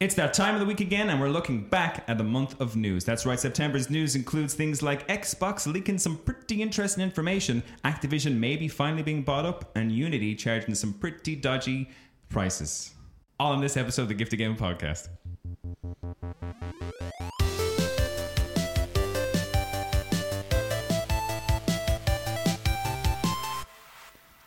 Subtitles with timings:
[0.00, 2.74] It's that time of the week again, and we're looking back at the month of
[2.74, 3.04] news.
[3.04, 8.66] That's right, September's news includes things like Xbox leaking some pretty interesting information, Activision maybe
[8.66, 11.88] finally being bought up, and Unity charging some pretty dodgy
[12.28, 12.92] prices.
[13.38, 15.08] All in this episode of the Gift Game podcast.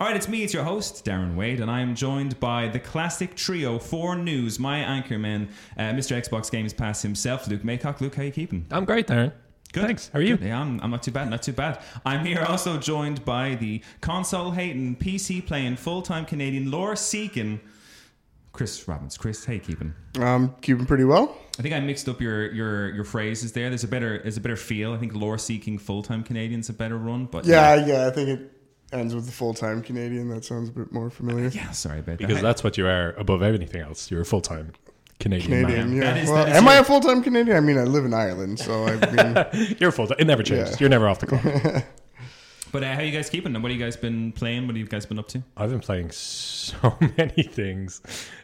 [0.08, 3.36] Right, it's me, it's your host, Darren Wade, and I am joined by the classic
[3.36, 6.16] trio for news, my anchorman, uh, Mr.
[6.16, 8.00] Xbox Games Pass himself, Luke Maycock.
[8.00, 8.66] Luke, how you keeping?
[8.72, 9.34] I'm great, Darren.
[9.74, 9.84] Good.
[9.84, 10.10] Thanks.
[10.14, 10.38] How are you?
[10.38, 10.48] Good.
[10.48, 11.82] Yeah, I'm, I'm not too bad, not too bad.
[12.06, 17.60] I'm here also joined by the console hating, PC playing, full time Canadian, lore seeking,
[18.54, 19.18] Chris Robbins.
[19.18, 19.94] Chris, hey, you keeping?
[20.20, 21.38] Um, keeping pretty well.
[21.60, 23.70] I think I mixed up your your your phrases there.
[23.70, 24.94] There's a better there's a better feel.
[24.94, 28.30] I think lore seeking full time Canadian's a better run, but Yeah, yeah, I think
[28.30, 28.57] it
[28.94, 30.30] ends with the full time Canadian.
[30.30, 31.48] That sounds a bit more familiar.
[31.50, 31.72] yeah.
[31.72, 32.42] Sorry about Because that.
[32.44, 34.10] that's what you are above anything else.
[34.12, 34.74] You're a full time
[35.20, 36.14] Canadian, Canadian, yeah.
[36.14, 37.58] That is- well, that is am I your- a full time Canadian?
[37.58, 38.96] I mean, I live in Ireland, so I
[39.54, 39.76] mean.
[39.80, 40.18] You're full time.
[40.20, 40.72] It never changes.
[40.72, 40.78] Yeah.
[40.82, 41.84] You're never off the clock.
[42.70, 43.56] But uh, how you guys keeping?
[43.56, 44.64] And what have you guys been playing?
[44.68, 45.42] What have you guys been up to?
[45.56, 48.02] I've been playing so many things.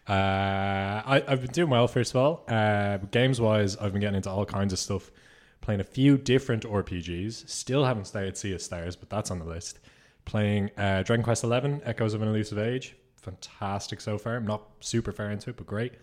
[0.07, 2.45] Uh, I, I've been doing well, first of all.
[2.47, 5.11] Uh, games wise, I've been getting into all kinds of stuff.
[5.59, 7.49] Playing a few different RPGs.
[7.49, 9.79] Still haven't started Sea of Stars, but that's on the list.
[10.25, 12.95] Playing uh, Dragon Quest XI, Echoes of an Elusive Age.
[13.17, 14.35] Fantastic so far.
[14.35, 15.93] I'm not super far into it, but great.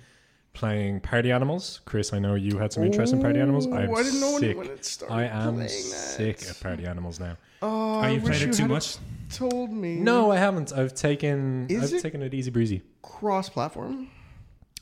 [0.52, 1.80] Playing Party Animals.
[1.84, 3.66] Chris, I know you had some interest in Party Animals.
[3.66, 4.56] I'm I didn't know when- sick.
[4.58, 6.50] when it started I am sick that.
[6.50, 7.36] of Party Animals now.
[7.62, 8.96] oh, Are you played it too much?
[9.32, 9.94] Told me.
[9.96, 10.72] No, I haven't.
[10.72, 11.66] I've taken.
[11.70, 12.82] Is I've it- taken it easy breezy.
[13.02, 14.08] cross platform.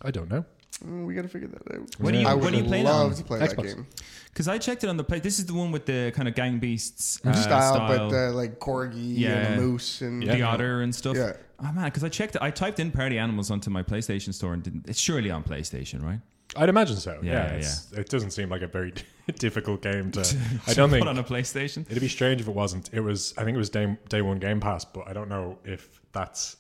[0.01, 0.45] I don't know.
[0.85, 1.89] Mm, we got to figure that out.
[1.99, 3.17] What do you- I what would do you play love on?
[3.17, 3.65] to play that Xbox.
[3.75, 3.87] game.
[4.27, 5.19] Because I checked it on the play.
[5.19, 8.33] This is the one with the kind of gang beasts uh, style, style, but uh,
[8.33, 9.31] like corgi Yeah.
[9.31, 11.17] and a moose and the otter and stuff.
[11.17, 11.33] Yeah.
[11.61, 12.43] Oh man, because I checked it.
[12.43, 14.89] I typed in party animals onto my PlayStation store and didn't.
[14.89, 16.21] It's surely on PlayStation, right?
[16.57, 17.19] I'd imagine so.
[17.23, 18.95] Yeah, Yeah, yeah, it's, it doesn't seem like a very
[19.39, 20.21] difficult game to.
[20.69, 21.85] I don't think put on a PlayStation.
[21.91, 22.91] it'd be strange if it wasn't.
[22.93, 23.35] It was.
[23.37, 26.57] I think it was day day one Game Pass, but I don't know if that's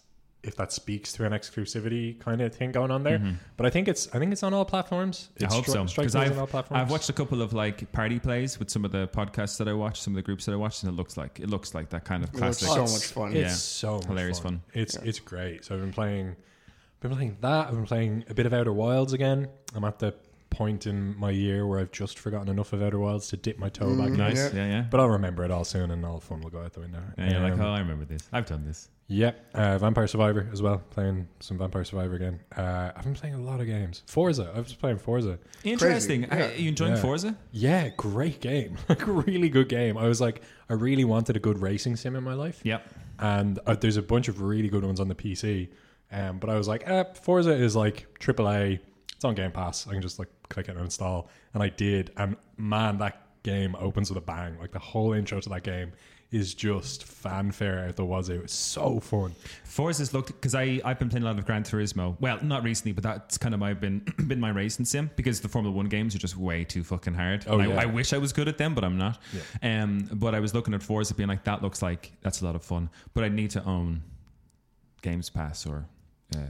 [0.48, 3.20] if that speaks to an exclusivity kind of thing going on there.
[3.56, 4.09] But I think it's.
[4.14, 5.28] I think it's on all platforms.
[5.41, 6.81] I hope stri- so because I've, on all platforms.
[6.82, 9.72] I've watched a couple of like party plays with some of the podcasts that I
[9.75, 11.91] watch, some of the groups that I watch, and it looks like it looks like
[11.91, 12.88] that kind of It looks classic.
[12.88, 13.36] so much fun.
[13.36, 13.54] It's Yeah.
[13.54, 14.62] so Hilarious fun.
[14.75, 15.64] It's it's great.
[15.64, 16.34] So I've been playing,
[17.00, 17.69] been playing that.
[17.69, 19.48] I've been playing a bit of Outer Wilds again.
[19.75, 20.15] I'm at the
[20.50, 23.69] point in my year where I've just forgotten enough of Outer Wilds to dip my
[23.69, 24.16] toe back in.
[24.16, 24.65] nice, Yeah.
[24.65, 24.84] yeah, yeah.
[24.91, 27.03] But I'll remember it all soon, and all fun will go out the window.
[27.19, 28.26] And you're like, Um, oh, I remember this.
[28.32, 28.88] I've done this.
[29.10, 30.78] Yeah, uh, Vampire Survivor as well.
[30.91, 32.41] Playing some Vampire Survivor again.
[32.54, 34.02] Uh, I've been playing a lot of games.
[34.06, 34.52] Forza.
[34.54, 35.38] I've just playing Forza.
[35.64, 36.22] Interesting.
[36.24, 36.48] Yeah.
[36.48, 37.00] Are you enjoying Yeah.
[37.00, 37.36] Forza?
[37.50, 38.76] Yeah, great game.
[38.88, 39.97] like really good game.
[39.97, 42.60] I was like, I really wanted a good racing sim in my life.
[42.64, 42.86] Yep.
[43.18, 45.68] and uh, there's a bunch of really good ones on the PC.
[46.12, 48.78] Um, but I was like, eh, Forza is like AAA.
[49.14, 49.86] It's on Game Pass.
[49.88, 52.12] I can just like click it and install, and I did.
[52.16, 54.58] And man, that game opens with a bang.
[54.58, 55.92] Like the whole intro to that game
[56.31, 58.34] is just fanfare out the wazoo.
[58.34, 59.34] It was so fun.
[59.65, 62.16] Forza's looked because I I've been playing a lot of Gran Turismo.
[62.21, 65.49] Well, not recently, but that's kind of my been been my racing sim because the
[65.49, 67.44] Formula One games are just way too fucking hard.
[67.47, 67.78] Oh, yeah.
[67.78, 69.19] I, I wish I was good at them, but I'm not.
[69.62, 69.83] Yeah.
[69.83, 72.55] Um, but I was looking at Forza, being like, that looks like that's a lot
[72.55, 72.91] of fun.
[73.15, 74.03] But I need to own
[75.00, 75.87] Games Pass or
[76.37, 76.41] uh,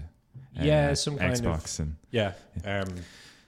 [0.60, 2.33] Yeah, uh, some kind of- Xbox and Yeah.
[2.65, 2.89] Um,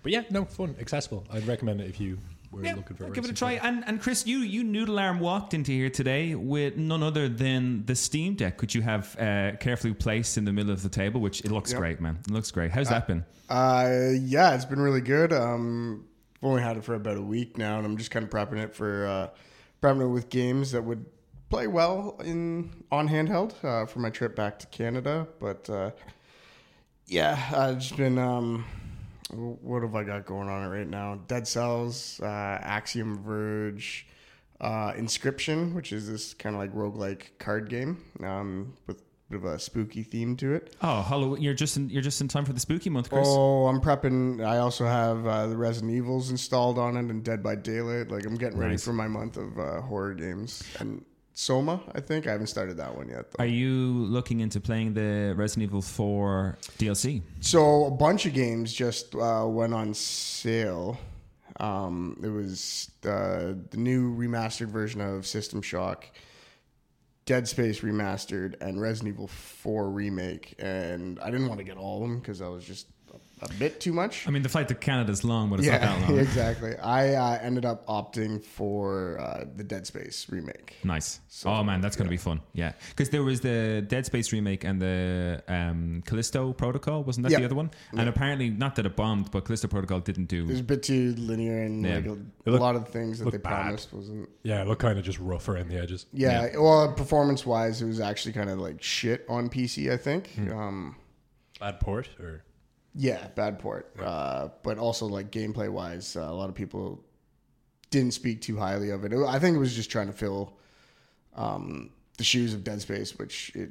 [0.03, 1.27] but yeah, no, fun, accessible.
[1.33, 2.19] I'd recommend it if you
[2.51, 3.11] were Yeah, looking for.
[3.11, 3.53] Give it a try.
[3.53, 7.85] And and Chris, you you noodle arm walked into here today with none other than
[7.87, 11.21] the Steam Deck, which you have uh, carefully placed in the middle of the table.
[11.21, 11.81] Which it looks Yep.
[11.81, 12.19] great, man.
[12.27, 12.71] It looks great.
[12.71, 13.25] How's that been?
[13.49, 15.33] Uh, yeah, it's been really good.
[15.33, 16.07] Um,
[16.43, 18.59] I've only had it for about a week now, and I'm just kind of prepping
[18.63, 19.29] it for uh,
[19.83, 21.05] prepping it with games that would
[21.51, 25.27] play well in on handheld uh, for my trip back to Canada.
[25.39, 25.91] But uh,
[27.07, 28.19] yeah, I've just been.
[28.19, 28.65] Um,
[29.33, 31.21] what have I got going on it right now?
[31.29, 34.07] Dead Cells, uh, Axiom Verge,
[34.61, 39.37] uh, Inscryption, which is this kind of like roguelike card game um, with a bit
[39.39, 40.75] of a spooky theme to it.
[40.83, 41.43] Oh, Halloween!
[41.43, 43.27] You're just in you're just in time for the spooky month, Chris.
[43.29, 44.45] Oh, I'm prepping.
[44.45, 48.11] I also have uh, the Resident Evils installed on it and Dead by Daylight.
[48.11, 48.85] Like I'm getting ready Nice.
[48.85, 51.05] for my month of uh, horror games and
[51.41, 51.81] Soma.
[51.95, 53.31] I think I haven't started that one yet.
[53.31, 53.43] Though.
[53.43, 57.23] Are you looking into playing the Resident Evil 4 DLC?
[57.41, 60.99] So a bunch of games just uh, went on sale.
[61.59, 66.05] Um, it was uh, the new remastered version of System Shock,
[67.25, 70.57] Dead Space remastered, and Resident Evil 4 remake.
[70.59, 72.87] And I didn't want to get all of them because I was just
[73.43, 74.27] a bit too much.
[74.27, 76.19] I mean, the flight to Canada is long, but it's not that Yeah, long.
[76.27, 76.77] exactly.
[76.77, 80.77] I uh, ended up opting for uh, the Dead Space remake.
[80.85, 81.21] Nice.
[81.29, 82.41] So, oh man, that's going to be fun.
[82.53, 87.33] Yeah, because there was the Dead Space remake and the um, Callisto Protocol, wasn't that
[87.33, 87.39] Yeah.
[87.39, 87.71] the other one?
[87.97, 90.43] And apparently, not that it bombed, but Callisto Protocol didn't do.
[90.45, 91.95] It was a bit too linear, and Yeah.
[91.97, 93.63] like a, It a looked- lot of the things that they bad.
[93.63, 94.29] promised wasn't.
[94.43, 96.07] Yeah, it looked kind of just rough around the edges.
[96.13, 99.91] Yeah, well, performance wise, it was actually kind of like shit on PC.
[99.93, 100.29] I think.
[100.35, 100.53] Hmm.
[100.53, 100.97] Um,
[101.59, 102.43] Bad port or
[102.95, 103.95] yeah, bad port.
[104.03, 107.05] Uh, but also like gameplay wise, uh, a lot of people
[107.91, 109.13] didn't speak too highly of it.
[109.13, 110.55] I think it was just trying to fill
[111.37, 113.71] um, the shoes of Dead Space, which it.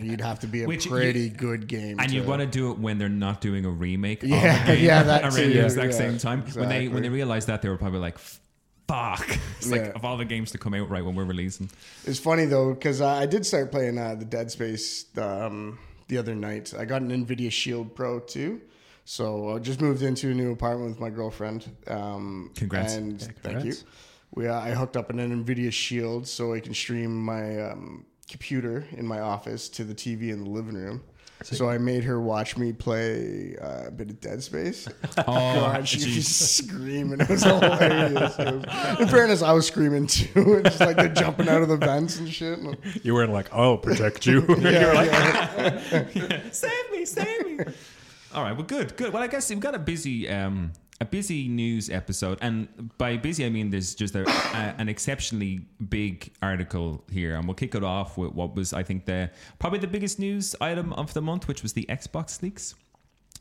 [0.00, 2.46] You'd have to be a Which you- pretty good game, and to, you want to
[2.46, 4.22] do it when they're not doing a remake.
[4.22, 6.42] of Yeah, the game yeah, that around too, the exact yeah, same time.
[6.52, 8.18] When they when they realized that, they were probably like,
[8.86, 9.92] "Fuck!" It's like Yeah.
[9.96, 11.68] of all the games to come out right when we're releasing.
[12.04, 16.34] It's funny though because I did start playing uh, the Dead Space um, the other
[16.34, 16.74] night.
[16.76, 18.60] I got an Nvidia Shield Pro too,
[19.04, 21.70] so I just moved into a new apartment with my girlfriend.
[21.86, 22.94] Um, Congrats.
[22.96, 23.72] And Yeah, thank you.
[23.72, 23.84] congrats.
[24.34, 28.86] We uh, I hooked up an Nvidia Shield so I can stream my um, computer
[28.92, 31.02] in my office to the TV in the living room.
[31.44, 34.88] So I made her watch me play uh, a bit of Dead Space.
[35.18, 36.16] Oh, God, she geez.
[36.16, 37.20] was screaming.
[37.20, 38.38] It was hilarious.
[38.38, 40.60] It was- in fairness, I was screaming too.
[40.64, 42.58] Just like they're jumping out of the vents and shit.
[43.04, 45.04] you weren't like, "I'll protect you." Yeah,
[46.14, 46.50] yeah.
[46.50, 47.64] save me, save me.
[48.34, 49.12] All right, well, good, good.
[49.12, 52.68] Well, I guess we've got a busy, um, a busy news episode, and
[52.98, 57.54] by busy I mean there's just a, a, an exceptionally big article here, and we'll
[57.54, 61.14] kick it off with what was I think the probably the biggest news item of
[61.14, 62.74] the month, which was the Xbox leaks.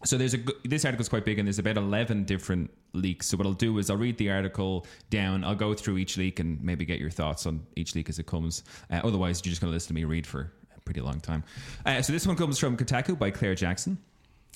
[0.05, 3.27] So there's a this article's quite big and there's about 11 different leaks.
[3.27, 5.43] So what I'll do is I'll read the article down.
[5.43, 8.27] I'll go through each leak and maybe get your thoughts on each leak as it
[8.27, 8.63] comes.
[8.91, 11.43] Uh, otherwise, you're just going to listen to me read for a pretty long time.
[11.85, 13.97] Uh, so this one comes from Kotaku by Claire Jackson.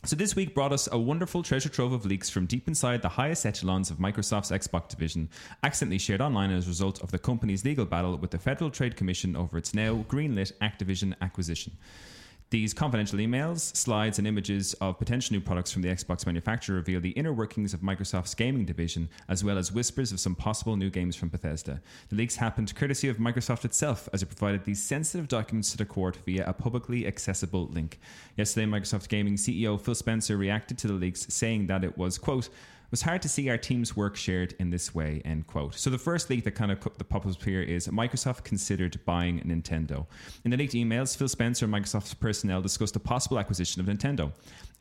[0.04, 3.10] So this week brought us a wonderful treasure trove of leaks from deep inside the
[3.10, 5.30] highest echelons of Microsoft's Xbox division,
[5.62, 8.96] accidentally shared online as a result of the company's legal battle with the Federal Trade
[8.96, 11.78] Commission over its now greenlit Activision acquisition.
[12.52, 17.00] These confidential emails, slides, and images of potential new products from the Xbox manufacturer reveal
[17.00, 20.90] the inner workings of Microsoft's gaming division, as well as whispers of some possible new
[20.90, 21.82] games from Bethesda.
[22.10, 25.86] The leaks happened courtesy of Microsoft itself, as it provided these sensitive documents to the
[25.86, 28.02] court via a publicly accessible link.
[28.36, 32.50] Yesterday, Microsoft Gaming CEO Phil Spencer reacted to the leaks, saying that it was, quote,
[32.92, 35.74] was hard to see our team's work shared in this way, end quote.
[35.76, 39.00] So the first leak that kind of co- that pops up here is Microsoft considered
[39.06, 40.06] buying Nintendo.
[40.44, 44.32] In the leaked emails, Phil Spencer and Microsoft's personnel discussed a possible acquisition of Nintendo.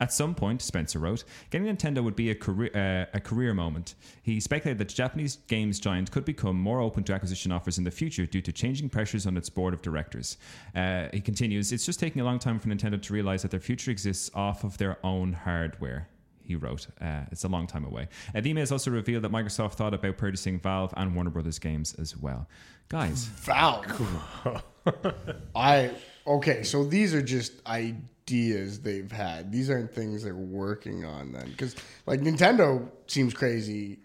[0.01, 3.95] At some point, Spencer wrote, getting Nintendo would be a career, uh, a career moment.
[4.23, 7.83] He speculated that the Japanese games giant could become more open to acquisition offers in
[7.83, 10.37] the future due to changing pressures on its board of directors.
[10.75, 13.59] Uh, he continues, it's just taking a long time for Nintendo to realize that their
[13.59, 16.09] future exists off of their own hardware
[16.45, 16.87] he wrote.
[16.99, 18.07] Uh, it's a long time away.
[18.33, 21.95] Uh, the emails also revealed that Microsoft thought about purchasing Valve and Warner Brothers games
[21.99, 22.47] as well.
[22.89, 24.61] Guys, Valve.
[25.55, 25.91] I
[26.27, 26.63] okay.
[26.63, 29.51] So these are just ideas they've had.
[29.51, 31.31] These aren't things they're working on.
[31.31, 33.99] Then, because like Nintendo seems crazy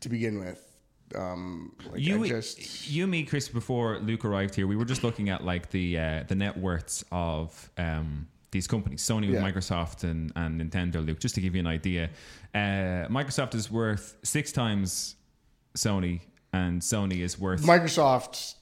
[0.00, 0.64] to begin with.
[1.14, 5.30] Um, like you, just you, me, Chris, before Luke arrived here, we were just looking
[5.30, 9.42] at like the uh, the net worths of um, these companies, Sony, Yeah.
[9.42, 11.04] Microsoft, and, and Nintendo.
[11.04, 12.10] Luke, just to give you an idea,
[12.54, 15.16] uh, Microsoft is worth six times
[15.76, 16.20] Sony,
[16.52, 18.56] and Sony is worth Microsoft's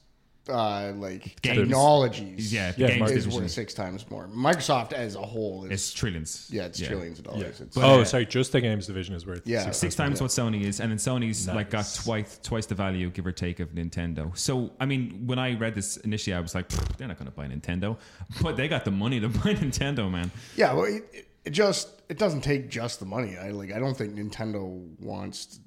[0.49, 1.57] uh, like Games.
[1.59, 2.53] technologies.
[2.53, 4.27] yeah, the Yeah, games is division worth six times more.
[4.27, 6.47] Microsoft as a whole is is trillions.
[6.51, 7.61] yeah, it's trillions of dollars.
[7.61, 9.63] It's, oh, uh, sorry, just the games division is worth Yeah.
[9.65, 12.03] six six times what Sony is, and then Sony's like got Nice.
[12.03, 14.35] twice twice the value, give or take, of Nintendo.
[14.37, 17.29] So I mean, when I read this initially, I was like, "Pfft, they're not going
[17.29, 17.97] to buy Nintendo,
[18.41, 20.31] but they got the money to buy Nintendo, man.
[20.55, 23.37] Yeah, well, it, it- it just it doesn't take just the money.
[23.37, 24.67] I like I don't think Nintendo
[24.99, 25.59] wants to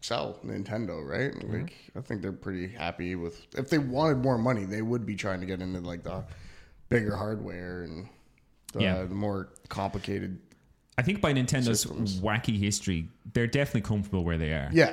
[0.00, 1.32] sell Nintendo, right?
[1.32, 1.52] Mm-hmm.
[1.62, 5.16] Like I think they're pretty happy with if they wanted more money, they would be
[5.16, 6.24] trying to get into like the
[6.88, 8.08] bigger hardware and
[8.72, 9.04] the, Yeah.
[9.04, 10.38] more complicated.
[10.98, 12.20] I think by Nintendo's Systems.
[12.20, 14.70] wacky history, they're definitely comfortable where they are.
[14.72, 14.92] Yeah.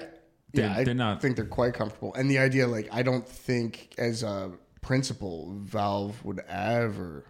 [0.54, 2.14] They're- yeah, I they're not- think they're quite comfortable.
[2.16, 7.26] And the idea like I don't think as a principle Valve would ever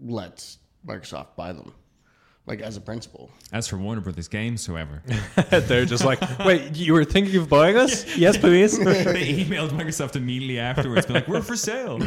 [0.00, 1.72] let Microsoft buy them.
[2.46, 3.30] Like as a principle.
[3.52, 5.02] As for Warner Brothers games, however,
[5.50, 8.04] They're just like, wait, you were thinking of buying us?
[8.16, 8.78] yes, please.
[8.84, 11.98] they emailed Microsoft immediately afterwards, be like, "We're for sale."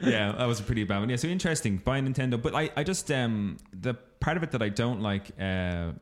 [0.00, 1.10] yeah, that was a pretty bad one.
[1.10, 1.78] Yeah, so interesting.
[1.78, 5.30] Buy Nintendo, but I, I just um, the part of it that I don't like.
[5.38, 5.92] Uh,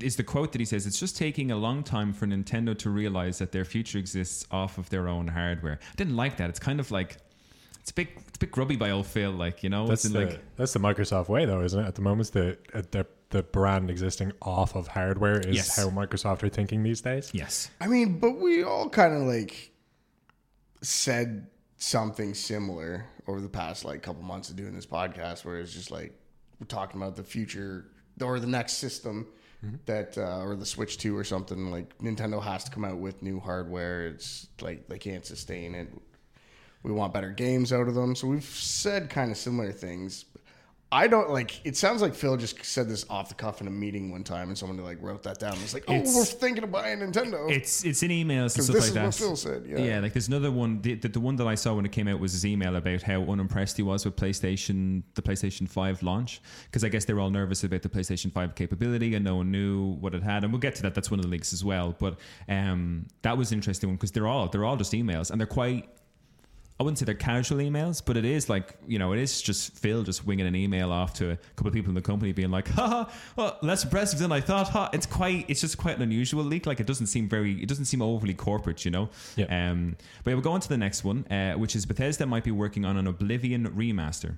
[0.00, 2.90] is the quote that he says it's just taking a long time for Nintendo to
[2.90, 5.78] realize that their future exists off of their own hardware.
[5.80, 6.50] I didn't like that.
[6.50, 7.18] It's kind of like
[7.86, 9.30] it's a bit it's a bit grubby by old Phil.
[9.30, 11.86] Like you know, That's the, like that's the Microsoft way, though, isn't it?
[11.86, 15.76] At the moment, the uh, the the brand existing off of hardware is Yes.
[15.76, 17.30] how Microsoft are thinking these days.
[17.32, 19.70] yes, I mean, but we all kind of like
[20.82, 25.72] said something similar over the past like couple months of doing this podcast, where it's
[25.72, 26.12] just like
[26.58, 27.86] we're talking about the future
[28.20, 29.28] or the next system
[29.84, 31.70] that uh, or the Switch Two or something.
[31.70, 34.08] Like Nintendo has to come out with new hardware.
[34.08, 35.88] It's like they can't sustain it.
[36.86, 38.14] We want better games out of them.
[38.14, 40.24] So we've said kind of similar things.
[40.92, 41.66] I don't like.
[41.66, 44.50] It sounds like Phil just said this off the cuff in a meeting one time,
[44.50, 45.54] and someone like wrote that down.
[45.54, 47.50] It's like, oh, It's- we're thinking of buying Nintendo.
[47.50, 49.04] it's it's in emails and stuff this like is that.
[49.06, 49.66] what Phil said.
[49.66, 49.78] Yeah.
[49.80, 50.80] Yeah, like there's another one.
[50.82, 53.02] The, the, the one that I saw when it came out was his email about
[53.02, 56.40] how unimpressed he was with PlayStation, the PlayStation 5 launch.
[56.66, 59.50] Because I guess they were all nervous about the PlayStation 5 capability and no one
[59.50, 60.44] knew what it had.
[60.44, 60.94] And we'll get to that.
[60.94, 61.96] That's one of the links as well.
[61.98, 62.16] But
[62.48, 65.48] um, that was an interesting one because they're all they're all just emails and they're
[65.48, 65.88] quite.
[66.78, 69.72] I wouldn't say they're casual emails, but it is like you know, it is just
[69.78, 72.50] Phil just winging an email off to a couple of people in the company, being
[72.50, 76.02] like, "Ha well, less impressive than I thought." Ha, it's quite, it's just quite an
[76.02, 76.66] unusual leak.
[76.66, 79.08] Like it doesn't seem very, it doesn't seem overly corporate, you know.
[79.36, 79.70] Yeah.
[79.70, 82.44] Um, but yeah, we'll go on to the next one, uh, which is Bethesda might
[82.44, 84.36] be working on an Oblivion remaster.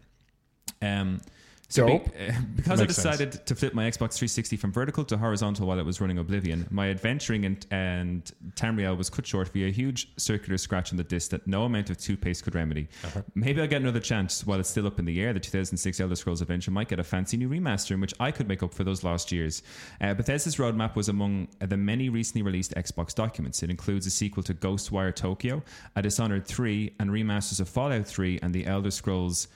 [0.80, 1.20] Um,
[1.68, 3.18] so be- uh, because I Makes sense.
[3.18, 6.66] decided to flip my Xbox 360 from vertical to horizontal while it was running Oblivion,
[6.70, 11.04] my adventuring and, and Tamriel was cut short via a huge circular scratch on the
[11.04, 12.88] disc that no amount of toothpaste could remedy.
[13.34, 15.32] Maybe I'll get another chance while it's still up in the air.
[15.32, 18.48] The 2006 Elder Scrolls adventure might get a fancy new remaster in which I could
[18.48, 19.62] make up for those lost years.
[20.00, 23.62] Uh, Bethesda's roadmap was among the many recently released Xbox documents.
[23.62, 25.62] It includes a sequel to Ghostwire Tokyo,
[25.96, 29.48] a Dishonored 3, and remasters of Fallout 3 and the Elder Scrolls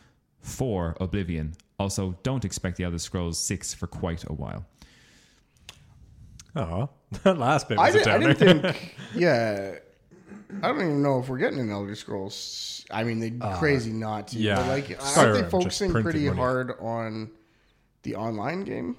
[0.42, 1.54] 4 Oblivion.
[1.78, 4.64] Also, don't expect the Elder Scrolls 6 for quite a while.
[6.54, 6.90] Oh,
[7.24, 8.96] that last bit I, was a did, I didn't think.
[9.14, 9.76] Yeah,
[10.62, 12.84] I don't even know if we're getting an Elder Scrolls.
[12.90, 14.36] I mean, they'd be crazy not to.
[14.36, 14.56] Uh, yeah.
[14.56, 16.36] but like, Skyrim aren't they focusing pretty money.
[16.36, 17.30] hard on
[18.02, 18.96] the online game?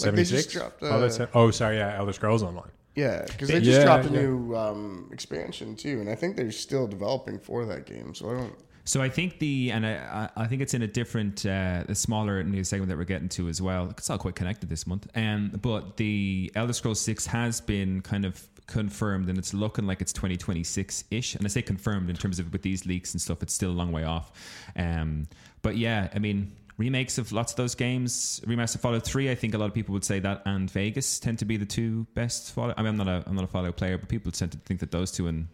[0.00, 0.52] Like, they just six.
[0.52, 2.70] dropped, oh, that's uh, oh, sorry, yeah, Elder Scrolls Online.
[2.94, 4.20] Yeah, because they just Yeah, dropped a yeah.
[4.20, 8.14] new um, expansion too, and I think they're still developing for that game.
[8.14, 8.54] So I don't.
[8.88, 12.42] So I think the and I, I think it's in a different, uh, a smaller
[12.42, 13.90] news segment that we're getting to as well.
[13.90, 15.06] It's all quite connected this month.
[15.14, 20.00] Um, but the Elder Scrolls Six has been kind of confirmed, and it's looking like
[20.00, 21.34] it's 2026 ish.
[21.34, 23.76] And I say confirmed in terms of with these leaks and stuff, it's still a
[23.76, 24.32] long way off.
[24.74, 25.28] Um,
[25.60, 26.52] but yeah, I mean.
[26.78, 29.32] Remakes of lots of those games, remaster Fallout Three.
[29.32, 31.66] I think a lot of people would say that, and Vegas tend to be the
[31.66, 32.78] two best Fallout.
[32.78, 34.78] I mean, I'm not a I'm not a Fallout player, but people tend to think
[34.78, 35.48] that those two and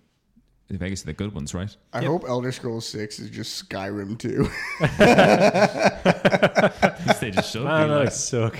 [0.70, 1.74] Vegas are the good ones, right?
[1.92, 4.48] I hope Elder Scrolls Six is just Skyrim two.
[7.20, 8.56] they just should Ah, be no, like- it suck.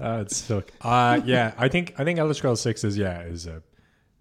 [0.00, 0.70] ah, it suck.
[0.80, 3.60] Uh, yeah, I think I think Elder Scrolls Six is yeah is uh,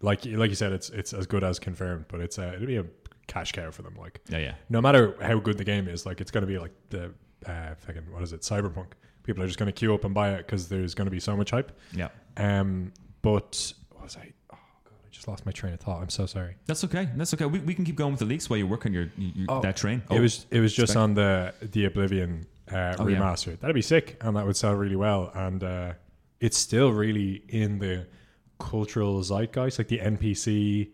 [0.02, 2.78] like like you said it's it's as good as confirmed, but it's uh, it'll be
[2.78, 2.86] a
[3.28, 3.96] cash cow for them.
[3.96, 4.54] Like Yeah, yeah.
[4.70, 7.14] no matter how good the game is, like it's going to be like the
[7.46, 8.88] uh, fucking what is it, Cyberpunk.
[9.24, 11.20] People are just going to queue up and buy it because there's going to be
[11.20, 11.72] so much hype.
[11.94, 12.10] Yeah.
[12.36, 14.34] Um, but what was I?
[15.26, 16.02] Oh god, I just lost my train of thought.
[16.02, 16.56] I'm so sorry.
[16.66, 17.08] That's okay.
[17.16, 17.46] That's okay.
[17.46, 19.62] We, we can keep going with the leaks while you work on your, your Oh,
[19.62, 20.02] that train.
[20.12, 23.18] it was it was just spec- on the the Oblivion uh, Oh, yeah.
[23.20, 23.60] remaster.
[23.60, 25.32] That'd be sick, and that would sell really well.
[25.36, 25.94] And uh,
[26.40, 28.06] it's still really in the
[28.60, 30.90] cultural zeitgeist, like the NPC.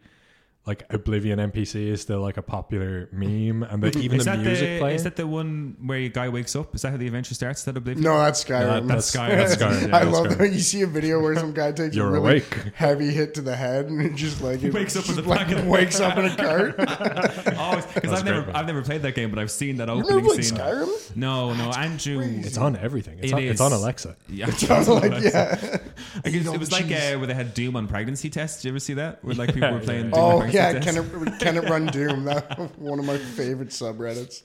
[0.67, 4.39] Like Oblivion NPC is still like a popular meme, and the, even is the that
[4.39, 4.95] music the, playing.
[4.97, 6.75] Is that the one where your guy wakes up?
[6.75, 7.61] Is that how the adventure starts?
[7.61, 8.03] Is that Oblivion?
[8.03, 8.87] No, that's Skyrim.
[8.87, 9.29] that's Skyrim.
[9.37, 9.87] That's Skyrim.
[9.89, 10.37] Yeah, I that's love Skyrim.
[10.37, 12.53] that you see a video where some guy takes You're a really awake.
[12.75, 15.29] heavy hit to the head and it just like it wakes up just with a
[15.29, 16.75] like packet of- wakes up in a cart.
[16.77, 18.55] Oh, because That's I've never great.
[18.55, 20.57] I've never played that game, but I've seen that You opening never played scene.
[20.59, 21.15] Skyrim?
[21.15, 22.19] No, no, Andrew.
[22.21, 23.17] It's on everything.
[23.19, 24.15] It's, It on, it's on Alexa.
[24.27, 24.49] Yeah, I
[24.79, 25.77] was like, yeah.
[26.23, 28.61] I guess it was like uh, where they had Doom on pregnancy tests.
[28.61, 29.23] Did you ever see that?
[29.23, 31.85] Where like people were playing Doom on Oh pregnancy yeah, can it can it run
[31.93, 32.25] Doom?
[32.25, 34.43] That one of my favorite subreddits.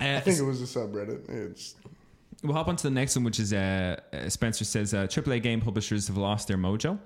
[0.00, 1.28] Uh, I think it was a subreddit.
[1.28, 1.76] It's
[2.44, 5.42] We'll hop on to the next one, which is uh, uh, Spencer says uh, AAA
[5.42, 6.98] game publishers have lost their mojo.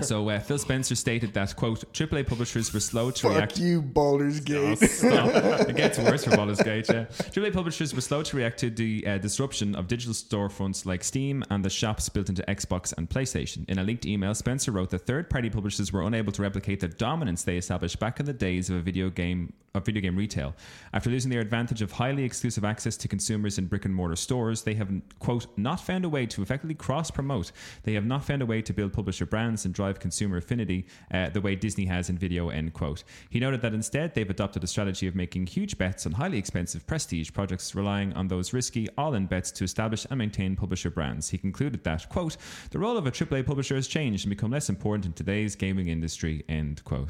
[0.00, 3.58] So uh, Phil Spencer stated that quote AAA publishers were slow to fuck react.
[3.58, 4.78] you, Baldur's Oh, Gate.
[4.90, 5.68] stop.
[5.68, 6.88] it gets worse for Baldur's Gate.
[6.88, 7.04] Yeah.
[7.04, 11.44] AAA publishers were slow to react to the uh, disruption of digital storefronts like Steam
[11.50, 13.68] and the shops built into Xbox and PlayStation.
[13.68, 17.42] In a leaked email, Spencer wrote that third-party publishers were unable to replicate the dominance
[17.44, 20.54] they established back in the days of a video game of video game retail.
[20.92, 24.60] After losing their advantage of highly exclusive access to consumers in brick and mortar stores,
[24.62, 27.52] they have quote not found a way to effectively cross promote.
[27.84, 31.30] They have not found a way to build publisher brands and drive consumer affinity uh,
[31.30, 32.50] the way Disney has in video.
[32.50, 33.04] End quote.
[33.30, 36.86] He noted that instead they've adopted a strategy of making huge bets on highly expensive
[36.86, 41.30] prestige projects, relying on those risky all-in bets to establish and maintain publisher brands.
[41.30, 42.36] He concluded that quote
[42.70, 45.88] the role of a AAA publisher has changed and become less important in today's gaming
[45.88, 46.44] industry.
[46.48, 47.08] End quote.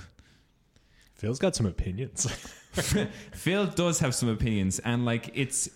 [1.15, 2.27] Phil's got some opinions.
[3.33, 5.71] Phil does have some opinions, and like it's.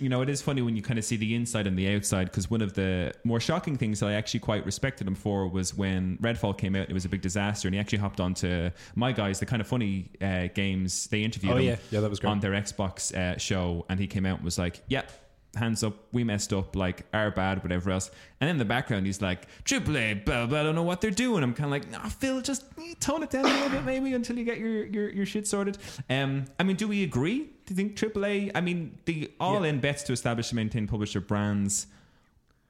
[0.00, 2.26] You know, it is funny when you kind of see the inside and the outside
[2.26, 5.74] because one of the more shocking things that I actually quite respected him for was
[5.74, 6.88] when Redfall came out.
[6.88, 10.10] It was a big disaster, and he actually hopped onto my guys, the Kinda Funny
[10.22, 11.08] uh, games.
[11.08, 11.76] They interviewed Oh, him yeah.
[11.90, 12.30] Yeah, that was great.
[12.30, 15.10] on their Xbox uh, show, and he came out and was like, "Yep,
[15.56, 19.20] hands up, we messed up, like our bad, whatever else." And in the background, he's
[19.20, 22.08] like, "AAA, blah blah, I don't know what they're doing." I'm kind of like, "Nah,
[22.08, 22.64] Phil, just
[23.00, 25.78] tone it down a little bit, maybe, until you get your your, your shit sorted."
[26.08, 27.50] Um, I mean, do we agree?
[27.68, 28.50] Do you think AAA?
[28.54, 31.86] I mean, the all-in bets to establish and maintain publisher brands.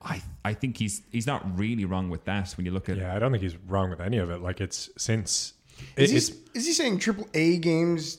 [0.02, 3.14] I I think he's he's not really wrong with that when you look at yeah,
[3.14, 4.40] I don't think he's wrong with any of it.
[4.40, 5.52] Like it's since
[5.96, 8.18] Is it, it's he, is he saying triple A games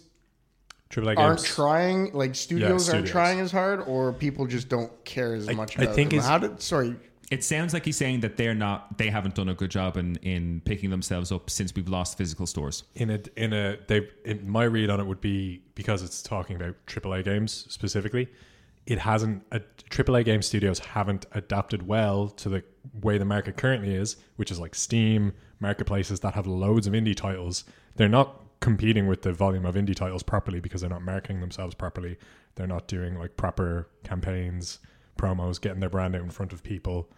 [0.89, 1.17] AAA games.
[1.19, 5.53] aren't trying, like studios aren't trying as hard, or people just don't care as I-
[5.53, 6.19] much I about think them?
[6.21, 6.61] How did?
[6.61, 6.95] Sorry,
[7.31, 10.15] It sounds like he's saying that they're not they haven't done a good job in
[10.17, 12.83] in picking themselves up since we've lost physical stores.
[12.95, 16.55] in a in a they in my read on it would be because it's talking
[16.55, 18.27] about AAA games specifically.
[18.87, 19.59] It hasn't a
[19.91, 22.63] AAA game studios haven't adapted well to the
[23.01, 27.15] way the market currently is, which is like Steam marketplaces that have loads of indie
[27.15, 27.65] titles.
[27.97, 31.75] They're not competing with the volume of indie titles properly because they're not marketing themselves
[31.75, 32.17] properly.
[32.55, 34.79] They're not doing like proper campaigns,
[35.17, 37.09] promos, getting their brand out in front of people.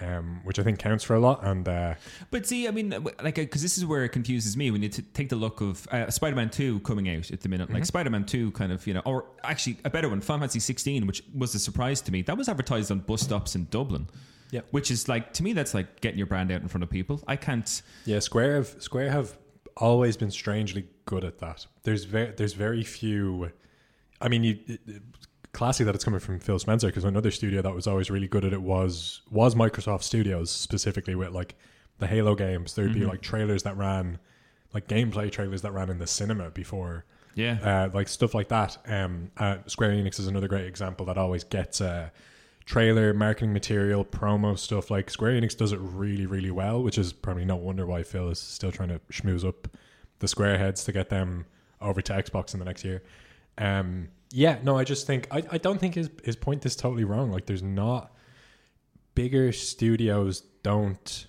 [0.00, 1.94] Um, which I think counts for a lot, and uh,
[2.30, 2.90] But see, I mean,
[3.22, 5.86] like, because this is where it confuses me when you t- take the look of
[5.90, 7.72] uh, Spider-Man Two coming out at the minute.
[7.72, 11.06] Like Spider-Man Two, kind of, you know, or actually a better one, Final Fantasy 16,
[11.08, 12.22] which was a surprise to me.
[12.22, 14.08] That was advertised on bus stops in Dublin.
[14.52, 16.90] Yeah, Which is like to me, that's like getting your brand out in front of
[16.90, 17.20] people.
[17.26, 17.82] I can't.
[18.04, 19.36] Yeah, Square have Square have
[19.76, 21.66] always been strangely good at that.
[21.82, 23.50] There's very there's very few.
[24.20, 24.58] I mean, you
[25.52, 28.44] classy that it's coming from Phil Spencer because another studio that was always really good
[28.44, 31.56] at it was was Microsoft Studios specifically with like
[31.98, 32.74] the Halo games.
[32.74, 34.18] There'd be like trailers that ran,
[34.72, 37.04] like gameplay trailers that ran in the cinema before.
[37.34, 37.58] Yeah.
[37.62, 38.78] Uh, like stuff like that.
[38.86, 42.10] Um, uh, Square Enix is another great example that always gets uh,
[42.64, 44.90] trailer, marketing material, promo stuff.
[44.90, 48.30] Like Square Enix does it really, really well, which is probably no wonder why Phil
[48.30, 49.68] is still trying to schmooze up
[50.20, 51.46] the Square heads to get them
[51.80, 53.02] over to Xbox in the next year.
[53.58, 57.04] Um, yeah, no, I just think I, I don't think his his point is totally
[57.04, 57.30] wrong.
[57.32, 58.12] Like, there's not
[59.14, 61.26] bigger studios don't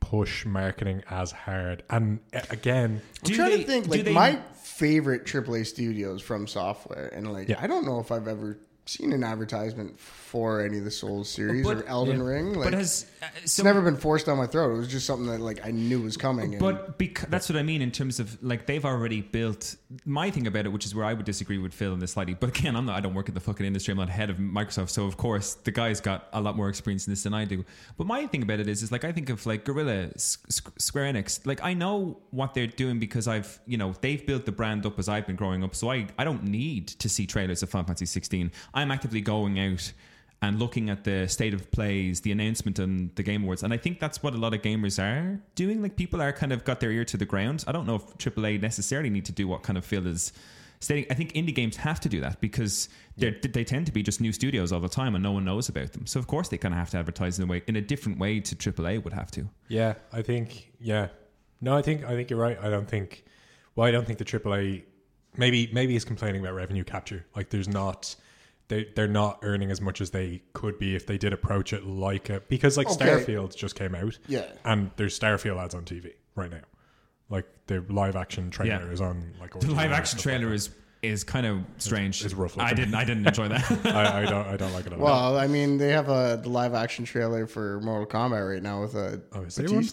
[0.00, 3.84] push marketing as hard, and again, I'm trying they- to think.
[3.86, 7.58] do Like they- my favorite AAA studios FromSoftware, and like Yeah.
[7.60, 11.64] I don't know if I've ever seen an advertisement for any of the Souls series
[11.64, 12.54] But- or Elden Ring.
[12.54, 14.74] Like, but has uh, it's never been forced down my throat.
[14.74, 16.52] It was just something that like I knew was coming.
[16.54, 20.30] And But bec- that's what I mean in terms of like they've already built my
[20.30, 22.34] thing about it, which is where I would disagree with Phil in this slightly.
[22.34, 22.96] But again, I'm not.
[22.96, 23.92] I don't work in the fucking industry.
[23.92, 27.06] I'm not head of Microsoft, so of course the guy's got a lot more experience
[27.06, 27.64] in this than I do.
[27.96, 30.62] But my thing about it is, is like I think of like Guerrilla, S- S-
[30.78, 31.46] Square Enix.
[31.46, 34.98] Like I know what they're doing because I've you know they've built the brand up
[34.98, 35.74] as I've been growing up.
[35.74, 38.50] So I I don't need to see trailers of Final Fantasy 16.
[38.78, 39.92] I'm actively going out
[40.40, 43.64] and looking at the state of plays, the announcement and the game awards.
[43.64, 45.82] And I think that's what a lot of gamers are doing.
[45.82, 47.64] Like people are kind of got their ear to the ground.
[47.66, 50.32] I don't know if AAA necessarily need to do what kind of Phil is
[50.78, 51.06] stating.
[51.10, 54.20] I think indie games have to do that because they they tend to be just
[54.20, 56.06] new studios all the time and no one knows about them.
[56.06, 58.20] So of course they kind of have to advertise in a way in a different
[58.20, 59.48] way to AAA would have to.
[59.66, 61.08] Yeah, I think yeah.
[61.60, 62.58] No, I think I think you're right.
[62.62, 63.24] I don't think
[63.74, 64.84] well, I don't think the AAA
[65.36, 67.26] maybe maybe he's complaining about revenue capture.
[67.34, 68.14] Like there's not
[68.68, 71.84] they they're not earning as much as they could be if they did approach it
[71.86, 73.06] like a because like Okay.
[73.06, 74.18] Starfield just came out.
[74.28, 74.44] Yeah.
[74.64, 76.60] And there's Starfield ads on TV right now.
[77.30, 78.92] Like the live action trailer Yeah.
[78.92, 82.24] is on like The live action stuff like trailer is is kind of strange.
[82.24, 83.82] it's rough I didn't I didn't enjoy that.
[83.84, 83.94] that.
[84.14, 85.04] I, I don't I don't like it at all.
[85.04, 88.94] well, I mean, they have a live action trailer for Mortal Kombat right now with
[88.96, 89.84] a Oh, is there one?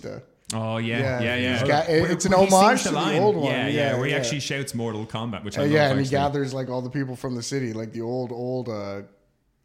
[0.53, 3.19] Oh yeah, Yeah, yeah, got- Where- it's an homage to the line.
[3.21, 3.45] old one.
[3.51, 6.53] Yeah, yeah, where he actually shouts Mortal Kombat, which I Uh, yeah, and he gathers
[6.53, 8.69] like all the people from the city, like the old, old.
[8.69, 9.01] uh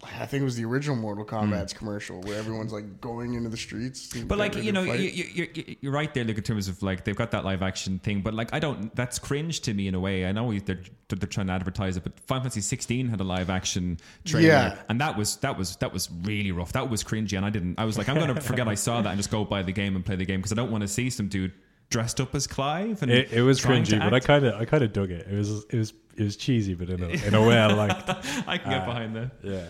[0.03, 3.57] I think it was the original Mortal Kombat's commercial where everyone's like going into the
[3.57, 4.13] streets.
[4.13, 4.27] Hmm.
[4.27, 5.79] But like you know, you, fight.
[5.83, 6.25] you, right there.
[6.25, 8.95] Look in terms of like they've got that live action thing, but like I don't.
[8.95, 10.27] That's cringe to me in a way.
[10.27, 13.51] I know they're they're trying to advertise it, but Final Fantasy 16 had a live
[13.51, 14.77] action trailer, Yeah.
[14.89, 16.73] and that was that was that was really rough.
[16.73, 17.79] That was cringy, and I didn't.
[17.79, 19.97] I was like, I'm gonna forget I saw that and just go buy the game
[19.97, 21.53] and play the game because I don't want to see some dude
[21.91, 23.03] dressed up as Clive.
[23.03, 25.27] And It, it was cringy, but I kind of I kind of dug it.
[25.31, 28.09] It was it was it was cheesy, but in a in a way I liked.
[28.47, 29.31] I can get behind that.
[29.43, 29.65] Yeah.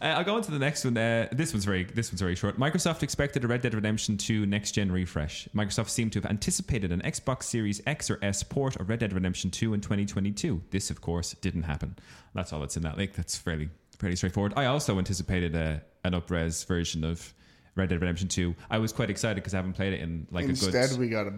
[0.00, 0.96] Uh, I'll go on to the next one.
[0.96, 2.58] Uh, this one's very this one's very short.
[2.58, 5.48] Microsoft expected a Red Dead Redemption 2 next gen refresh.
[5.54, 9.12] Microsoft seemed to have anticipated an Xbox Series X or S port of Red Dead
[9.12, 10.62] Redemption 2 in 2022.
[10.70, 11.96] This, of course, didn't happen.
[12.34, 13.14] That's all that's in that link.
[13.14, 14.52] That's fairly fairly straightforward.
[14.56, 17.32] I also anticipated a, an upres version of
[17.76, 18.54] Red Dead Redemption 2.
[18.70, 21.08] I was quite excited because I haven't played it in like a good Instead, we
[21.08, 21.32] got a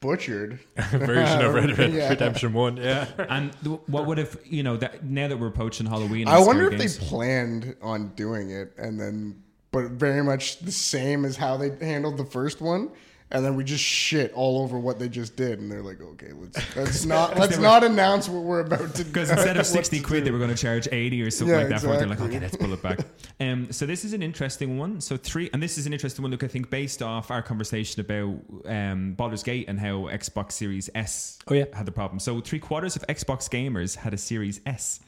[0.00, 0.58] butchered.
[0.76, 2.08] version of Red Dead Yeah.
[2.08, 2.76] Redemption One.
[2.78, 6.26] Yeah, And th- what would have you know that now that we're approaching Halloween?
[6.26, 10.72] I wonder if games- they planned on doing it and then, but very much the
[10.72, 12.90] same as how they handled the first one.
[13.30, 16.28] And then we just shit all over what they just did, and they're like, "Okay,
[16.32, 20.20] let's let's not let's not announce what we're about to." Because instead of sixty quid,
[20.20, 20.24] do.
[20.24, 21.80] they were going to charge eighty or something Yeah, like that.
[21.82, 21.98] For it.
[21.98, 23.00] They're like, okay, let's pull it back.
[23.38, 25.02] um, so this is an interesting one.
[25.02, 26.30] So three, and this is an interesting one.
[26.30, 30.88] Look, I think based off our conversation about um, Baldur's Gate and how Xbox Series
[30.94, 31.64] S Oh, yeah.
[31.74, 32.20] had the problem.
[32.20, 35.00] So three quarters of Xbox gamers had a Series S.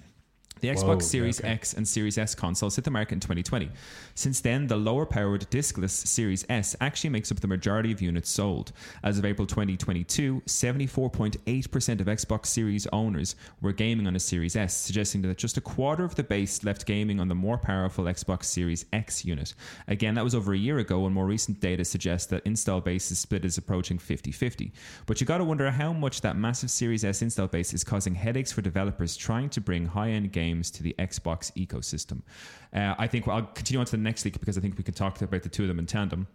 [0.60, 1.48] The Xbox Whoa, Series okay.
[1.48, 3.70] X and Series S consoles hit the market in 2020.
[4.14, 8.28] Since then, the lower powered discless Series S actually makes up the majority of units
[8.28, 8.72] sold.
[9.02, 14.76] As of April 2022, 74.8% of Xbox Series owners were gaming on a Series S,
[14.76, 18.44] suggesting that just a quarter of the base left gaming on the more powerful Xbox
[18.44, 19.54] Series X unit.
[19.88, 23.10] Again, that was over a year ago, and more recent data suggests that install base
[23.10, 24.72] is split is approaching 50 50.
[25.06, 28.14] But you got to wonder how much that massive Series S install base is causing
[28.14, 32.22] headaches for developers trying to bring high end games to the Xbox ecosystem.
[32.74, 34.84] Uh, I think well, I'll continue on to the next leak because I think we
[34.84, 36.26] can talk about the two of them in tandem.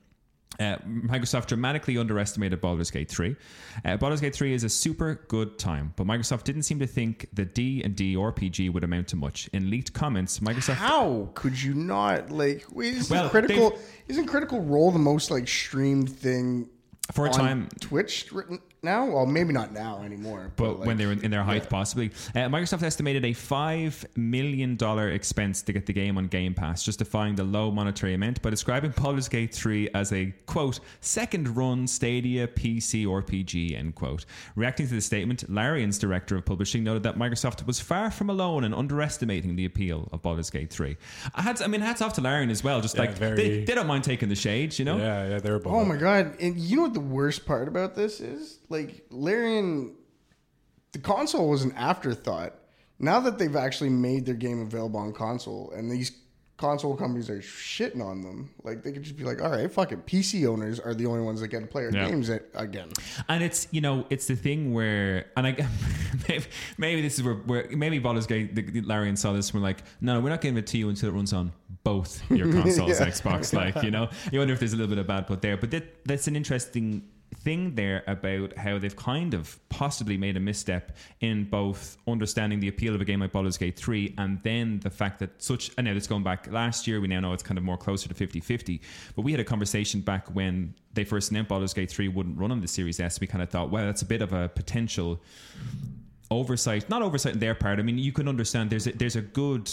[0.60, 3.36] Uh, Microsoft dramatically underestimated Baldur's Gate 3.
[3.84, 7.28] Uh, Baldur's Gate 3 is a super good time, but Microsoft didn't seem to think
[7.34, 9.49] the D and D RPG would amount to much.
[9.51, 12.65] In leaked comments, Microsoft How could you not like?
[12.78, 13.78] Isn't Well, critical?
[14.08, 16.69] Isn't Critical Role the most like streamed thing
[17.12, 19.06] for a on time Twitch written now?
[19.06, 20.52] Well, maybe not now anymore.
[20.56, 22.12] but like, when they were in their height, possibly.
[22.34, 26.84] Uh, Microsoft estimated a five million dollar expense to get the game on Game Pass,
[26.84, 31.88] justifying the low monetary amount by describing Baldur's Gate 3 as a quote second run
[31.88, 34.26] Stadia PC RPG end quote.
[34.56, 38.63] Reacting to the statement, Larian's director of publishing noted that Microsoft was far from alone
[38.63, 40.95] in underestimating the appeal of Baldur's Gate 3.
[41.34, 42.82] I had, I mean, hats off to Larian as well.
[42.82, 44.98] Just Yeah, like very- they, they don't mind taking the shades, you know.
[44.98, 45.39] yeah, yeah.
[45.39, 45.74] They're Both.
[45.74, 46.36] Oh my god!
[46.39, 48.60] And you know what the worst part about this is?
[48.69, 48.75] Like
[49.10, 49.96] Larian,
[50.92, 52.54] the console was an afterthought.
[53.00, 56.12] Now that they've actually made their game available on console, and these
[56.58, 59.92] console companies are shitting on them, like they could just be like, "All right, fuck
[59.92, 62.08] it." PC owners are the only ones that get to play our Yeah.
[62.10, 62.88] games a- again.
[63.28, 65.68] And it's you know it's the thing where and I
[66.30, 66.46] maybe,
[66.78, 69.68] maybe this is where, where maybe Baldur's Gate the, the Larian saw this and we're
[69.68, 71.52] like no we're not giving it to you until it runs on
[71.84, 73.08] both your consoles Yeah.
[73.08, 75.58] Xbox like you know you wonder if there's a little bit of bad put there
[75.58, 77.04] but that, that's an interesting
[77.38, 82.67] thing there about how they've kind of possibly made a misstep in both understanding the
[82.67, 85.86] appeal of a game like Baldur's Gate 3 and then the fact that such and
[85.86, 88.13] now it's going back last year we now know it's kind of more closer to
[88.13, 88.80] 50-50
[89.15, 92.52] but we had a conversation back when they first announced Baldur's Gate 3 wouldn't run
[92.52, 95.21] on the Series S we kind of thought well that's a bit of a potential
[96.32, 97.80] oversight not oversight on their part.
[97.80, 99.69] I mean you can understand there's a, there's a good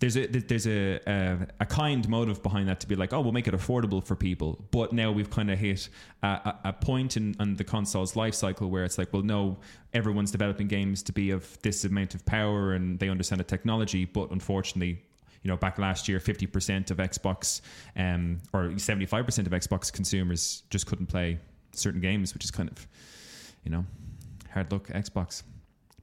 [0.00, 3.32] there's a there's a, a a kind motive behind that to be like oh we'll
[3.32, 4.64] make it affordable for people.
[4.70, 5.88] But now we've kind of hit
[6.22, 9.58] a, a, point in, in the console's life cycle where it's like well no
[9.94, 14.04] everyone's developing games to be of this amount of power and they understand the technology.
[14.04, 15.02] But unfortunately
[15.42, 17.60] you know back last year 50% of xbox
[17.96, 21.38] um, or 75% of xbox consumers just couldn't play
[21.72, 22.86] certain games which is kind of
[23.64, 23.84] you know
[24.52, 25.44] hard luck xbox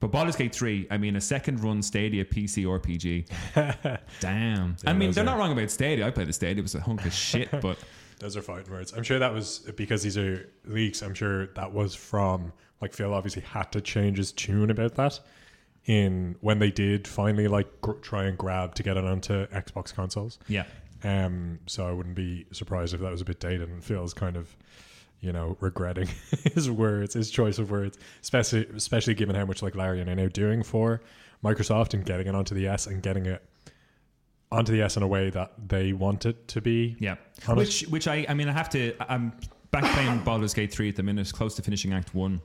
[0.00, 3.98] but Baldur's Gate 3, I mean, a second run Stadia PC RPG.
[4.20, 4.76] Damn.
[4.86, 6.06] I mean, they're are- not wrong about Stadia.
[6.06, 6.58] I played the Stadia.
[6.58, 7.78] It was a hunk of shit, but
[8.18, 8.92] Those are fighting words.
[8.92, 11.02] I'm sure that was because these are leaks.
[11.02, 15.20] I'm sure that was from like Phil obviously had to change his tune about that
[15.86, 19.94] in when they did finally like gr- try and grab to get it onto Xbox
[19.94, 20.38] consoles.
[20.48, 20.64] yeah.
[21.02, 24.38] Um, so I wouldn't be surprised if that was a bit dated and Phil's kind
[24.38, 24.56] of,
[25.24, 26.08] you know, regretting
[26.54, 30.28] his words, his choice of words, especially especially given how much like Larian are now
[30.28, 31.00] doing for
[31.42, 33.42] Microsoft and getting it onto the S and getting it
[34.52, 36.96] onto the S in a way that they want it to be.
[37.00, 37.16] Yeah.
[37.48, 39.32] Honest- Which, which I, I mean, I have to, I'm
[39.70, 42.40] back playing Baldur's Gate 3 at the minute, it's close to finishing Act 1.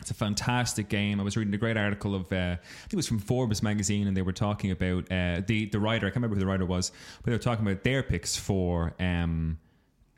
[0.00, 1.18] It's a fantastic game.
[1.18, 4.06] I was reading a great article of, uh, I think it was from Forbes magazine,
[4.06, 6.06] and they were talking about uh, the the writer.
[6.06, 8.92] I can't remember who the writer was, but they were talking about their picks for
[9.00, 9.56] um,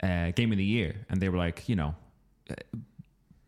[0.01, 1.95] uh, game of the year, and they were like, you know,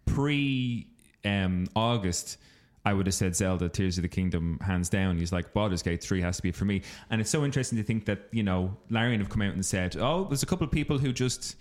[0.05, 0.87] pre
[1.25, 2.37] um, August,
[2.85, 5.17] I would have said Zelda Tears of the Kingdom hands down.
[5.17, 6.81] He's like Baldur's Gate 3 has to be for me.
[7.09, 9.97] And it's so interesting to think that, you know, Larian have come out and said,
[9.97, 11.57] oh, there's a couple of people who just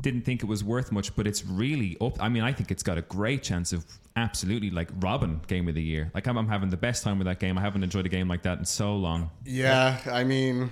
[0.00, 2.20] didn't think it was worth much, but it's really up.
[2.20, 3.84] I mean, I think it's got a great chance of
[4.16, 6.10] absolutely like Robin game of the year.
[6.14, 7.56] Like I'm, I'm having the best time with that game.
[7.56, 9.30] I haven't enjoyed a game like that in so long.
[9.44, 10.70] Yeah, I mean,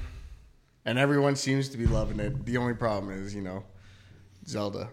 [0.85, 2.45] and everyone seems to be loving it.
[2.45, 3.65] The only problem is, you know,
[4.47, 4.91] Zelda.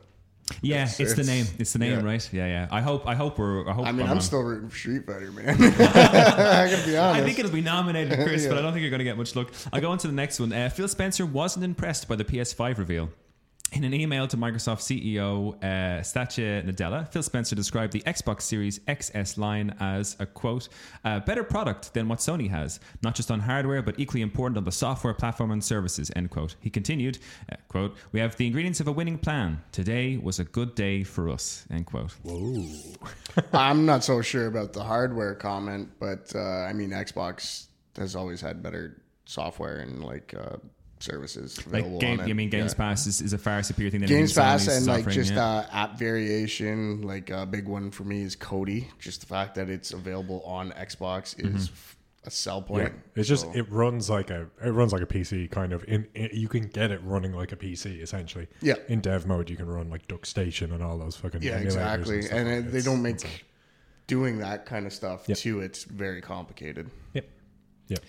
[0.62, 1.46] Yeah, It's- it's, the name.
[1.60, 2.04] It's the name, yeah.
[2.06, 2.30] right?
[2.34, 2.68] Yeah, yeah.
[2.72, 3.08] I hope.
[3.08, 3.70] I hope we're.
[3.70, 3.86] I hope.
[3.88, 4.20] I mean, I'm wrong.
[4.22, 5.50] still rooting for Street Fighter, man.
[5.56, 7.22] I gotta be honest.
[7.22, 9.34] I think it'll be nominated, Chris, but I don't think you're going to get much
[9.36, 9.54] luck.
[9.72, 10.52] I'll go on to the next one.
[10.52, 13.10] Uh, Phil Spencer wasn't impressed by the PS5 reveal.
[13.74, 18.80] In an email to Microsoft CEO uh, Satya Nadella, Phil Spencer described the Xbox Series
[18.80, 20.68] XS line as a quote,
[21.06, 24.66] a better product than what Sony has, not just on hardware, but equally important on
[24.66, 26.58] the software platform and services, end quote.
[26.60, 29.64] He continued, uh, quote, we have the ingredients of a winning plan.
[29.72, 32.12] Today was a good day for us, end quote.
[32.24, 32.68] Whoa.
[33.54, 38.42] I'm not so sure about the hardware comment, but uh, I mean, Xbox has always
[38.42, 40.58] had better software and like uh,
[41.02, 41.92] services available.
[41.94, 42.32] Like game, on it.
[42.32, 42.78] I mean, Games Yeah.
[42.78, 45.44] Pass is, is a far superior thing than Games Pass and like just yeah.
[45.46, 47.02] uh, app variation.
[47.02, 48.86] Like a big one for me is Kodi.
[49.00, 51.70] Just the fact that it's available on Xbox is
[52.24, 52.94] a sell Yeah, point.
[53.16, 55.84] it's just So, it runs like a it runs like a PC kind of.
[55.88, 58.48] In, in you can get it running like a PC essentially.
[58.62, 58.76] Yeah.
[58.88, 62.22] In dev mode, you can run like Duck Station and all those fucking yeah, exactly.
[62.22, 63.32] stuff And like it, they don't make insane.
[64.08, 65.38] doing that kind of stuff Yep.
[65.40, 65.62] too.
[65.62, 66.92] It's very complicated.
[67.14, 67.28] Yep.
[67.88, 68.00] Yep.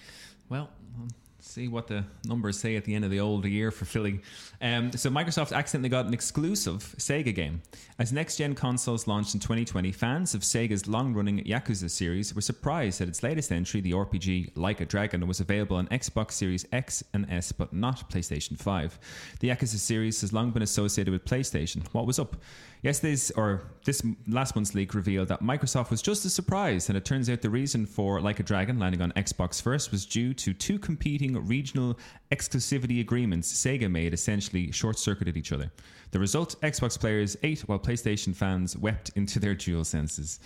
[0.51, 1.09] Well, we'll
[1.43, 4.21] see what the numbers say at the end of the old year for Philly.
[4.61, 7.63] Um, so Microsoft accidentally got an exclusive Sega game.
[7.99, 13.09] As next-gen consoles launched in 2020, fans of Sega's long-running Yakuza series were surprised that
[13.09, 17.29] its latest entry, the RPG Like a Dragon, was available on Xbox Series X and
[17.29, 18.99] S, but not PlayStation 5.
[19.41, 21.87] The Yakuza series has long been associated with PlayStation.
[21.93, 22.37] What was up?
[22.83, 27.05] Yesterday's or this last month's leak revealed that Microsoft was just as surprised, and it
[27.05, 30.53] turns out the reason for Like a Dragon landing on Xbox first was due to
[30.53, 31.99] two competing regional
[32.31, 35.71] exclusivity agreements Sega made essentially short circuited each other.
[36.11, 40.41] The result Xbox players ate while PlayStation fans wept into their dual senses.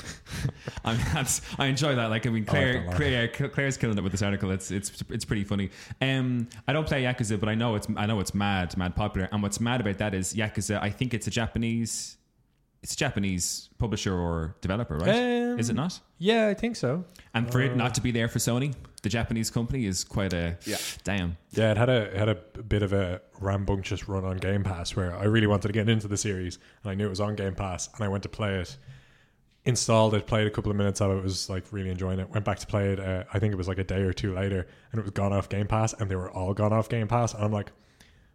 [0.84, 2.06] I mean, that's I enjoy that.
[2.06, 2.94] Like I mean, I Claire, that.
[2.96, 4.50] Claire, yeah, Claire's killing it with this article.
[4.50, 5.70] It's it's it's pretty funny.
[6.00, 9.28] Um, I don't play Yakuza, but I know it's I know it's mad, mad popular.
[9.32, 10.80] And what's mad about that is Yakuza.
[10.80, 12.16] I think it's a Japanese,
[12.82, 15.08] it's a Japanese publisher or developer, right?
[15.08, 16.00] Um, is it not?
[16.18, 17.04] Yeah, I think so.
[17.34, 20.56] And for it not to be there for Sony, the Japanese company, is quite a
[20.64, 20.76] Yeah.
[21.04, 21.36] damn.
[21.50, 24.94] Yeah, it had a it had a bit of a rambunctious run on Game Pass
[24.96, 27.34] where I really wanted to get into the series and I knew it was on
[27.34, 28.76] Game Pass and I went to play it,
[29.64, 32.30] installed it, played a couple of minutes of it, was like really enjoying it.
[32.30, 33.00] Went back to play it.
[33.00, 35.32] Uh, I think it was like a day or two later, and it was gone
[35.32, 37.70] off Game Pass, and they were all gone off Game Pass, and I'm like.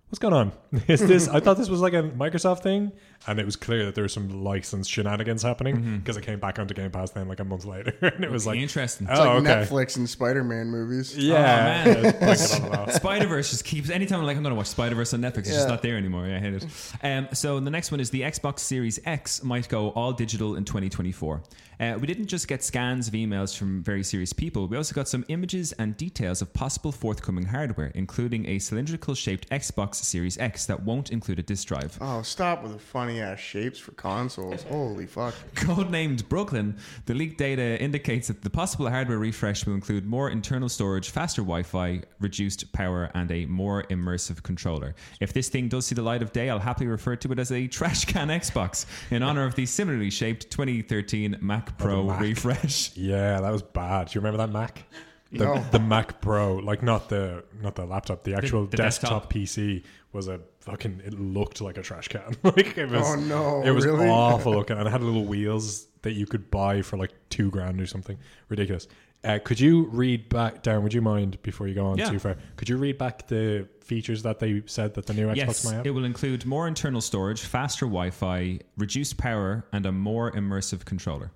[0.09, 0.53] What's going on?
[0.87, 1.27] Is this?
[1.27, 2.93] I thought this was like a Microsoft thing,
[3.27, 6.59] and it was clear that there was some license shenanigans happening because it came back
[6.59, 9.07] onto Game Pass then like a month later, and it was like, interesting.
[9.09, 11.17] oh, It's like okay, Netflix and Spider-Man movies.
[11.17, 12.03] yeah, Oh, man.
[12.21, 12.91] Like it on and off.
[12.93, 15.49] Spider Verse just keeps anytime I'm like I'm gonna watch Spider Verse on Netflix, it's
[15.49, 16.25] just not there anymore.
[16.25, 16.65] Yeah, I hate it.
[17.03, 20.63] Um, so the next one is the Xbox Series X might go all digital in
[20.63, 21.43] 2024.
[21.79, 24.67] Uh, we didn't just get scans of emails from very serious people.
[24.67, 29.47] We also got some images and details of possible forthcoming hardware, including a cylindrical shaped
[29.51, 31.97] Xbox Series X that won't include a disk drive.
[32.01, 34.63] Oh, stop with the funny ass shapes for consoles.
[34.63, 35.33] Holy fuck.
[35.55, 40.69] Codenamed Brooklin, the leaked data indicates that the possible hardware refresh will include more internal
[40.69, 44.95] storage, faster Wi Fi, reduced power, and a more immersive controller.
[45.19, 47.51] If this thing does see the light of day, I'll happily refer to it as
[47.51, 52.21] a trash can Xbox in honor of the similarly shaped 2013 Mac oh, Pro Mac.
[52.21, 52.91] refresh.
[52.97, 54.07] Yeah, that was bad.
[54.07, 54.83] Do you remember that Mac?
[55.31, 55.63] The, No.
[55.71, 59.33] the Mac Pro, like not the not the laptop, the actual the desktop, desktop.
[59.33, 61.01] PC was a fucking.
[61.05, 62.35] It looked like a trash can.
[62.43, 63.03] like it was.
[63.05, 64.07] Oh, no, It was really?
[64.07, 67.81] awful looking, and it had little wheels that you could buy for like two grand
[67.81, 68.17] or something
[68.49, 68.87] ridiculous.
[69.23, 70.83] Uh, could you read back down?
[70.83, 72.09] Would you mind before you go on Yeah.
[72.11, 72.37] too far?
[72.55, 75.73] Could you read back the features that they said that the new Xbox Yes, might
[75.73, 75.87] have?
[75.87, 80.85] it will include more internal storage, faster Wi Fi, reduced power, and a more immersive
[80.85, 81.31] controller.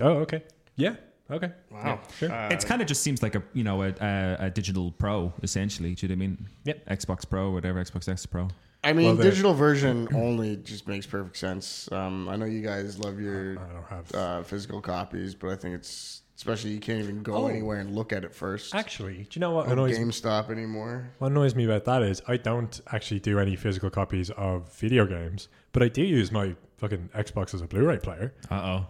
[0.00, 0.42] oh, okay.
[0.74, 0.96] Yeah.
[1.32, 1.50] Okay.
[1.70, 2.00] Wow.
[2.18, 2.30] Sure.
[2.30, 5.32] Uh, It's kind of just seems like a you know a, a, a digital pro
[5.42, 5.94] essentially.
[5.94, 6.48] Do you know what I mean?
[6.64, 6.86] Yep.
[6.90, 8.48] Xbox Pro, whatever Xbox X Pro.
[8.84, 11.90] I mean, Well, digital version only just makes perfect sense.
[11.92, 14.14] Um, I know you guys love your I don't have.
[14.14, 17.46] uh, physical copies, but I think it's especially you can't even go Oh.
[17.46, 18.74] anywhere and look at it first.
[18.74, 21.08] Actually, do you know what No annoys GameStop anymore.
[21.18, 25.06] What annoys me about that is I don't actually do any physical copies of video
[25.06, 28.34] games, but I do use my fucking Xbox as a Blu-ray player.
[28.50, 28.86] Uh oh.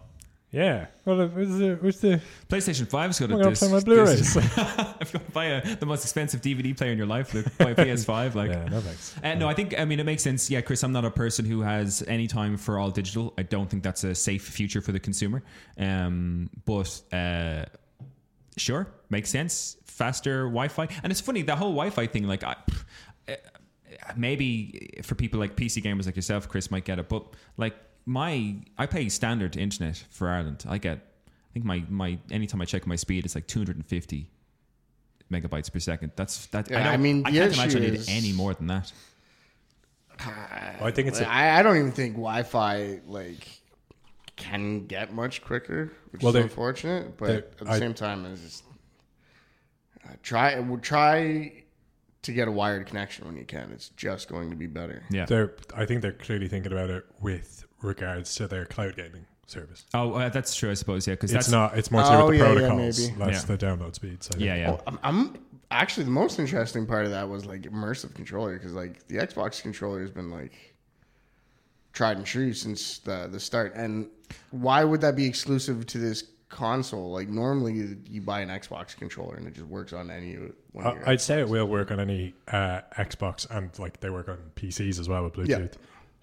[0.53, 0.85] Yeah.
[1.03, 3.63] Well, where's the, where's the PlayStation 5's got I'm a gonna disc.
[3.63, 4.35] play my Blu-rays.
[4.35, 7.71] you want to buy a, the most expensive DVD player in your life, look, buy
[7.71, 8.35] a PS5.
[8.35, 9.15] Like, yeah, no thanks.
[9.23, 10.51] Uh, no, I think I mean it makes sense.
[10.51, 13.33] Yeah, Chris, I'm not a person who has any time for all digital.
[13.37, 15.41] I don't think that's a safe future for the consumer.
[15.79, 17.65] Um, but uh,
[18.57, 19.77] sure, makes sense.
[19.85, 22.27] Faster Wi-Fi, and it's funny the whole Wi-Fi thing.
[22.27, 22.55] Like, I,
[23.27, 23.33] uh,
[24.15, 27.09] maybe for people like PC gamers like yourself, Chris might get it.
[27.09, 27.25] But
[27.57, 30.65] like my, I pay standard internet for Ireland.
[30.67, 34.29] I get, I think my my anytime I check my speed, it's like 250
[35.31, 36.11] megabytes per second.
[36.15, 36.69] That's that.
[36.69, 38.91] Yeah, I, don't, I mean, I can't imagine I issue need any more than that.
[40.19, 43.47] I think it's a, I, I don't even think Wi-Fi like
[44.35, 47.17] can get much quicker, which Well, is unfortunate.
[47.17, 48.63] But at the I- same time, it's just
[50.05, 50.59] uh, try.
[50.59, 51.63] We'll try
[52.23, 53.71] to get a wired connection when you can.
[53.71, 55.03] It's just going to be better.
[55.09, 55.25] Yeah.
[55.25, 59.85] They're, I think they're clearly thinking about it with regards to their cloud gaming service.
[59.93, 60.71] Oh, uh, that's true.
[60.71, 61.05] I suppose.
[61.07, 61.77] Yeah, because It's that's not.
[61.77, 63.19] It's more to do Oh, with the yeah, yeah, protocols, maybe.
[63.23, 63.55] less Yeah.
[63.55, 64.29] the download speeds.
[64.29, 64.43] I think.
[64.45, 64.71] yeah, yeah.
[64.71, 65.37] Oh, I'm, I'm
[65.71, 69.61] actually the most interesting part of that was like immersive controller because like the Xbox
[69.61, 70.53] controller has been like
[71.91, 73.73] tried and true since the the start.
[73.75, 74.07] And
[74.51, 77.11] why would that be exclusive to this console?
[77.11, 80.37] Like normally you, you buy an Xbox controller and it just works on any
[80.71, 81.07] one of your.
[81.07, 84.37] I- I'd say it will work on any uh, Xbox and like they work on
[84.55, 85.59] PCs as well with Yeah.
[85.59, 85.73] Bluetooth.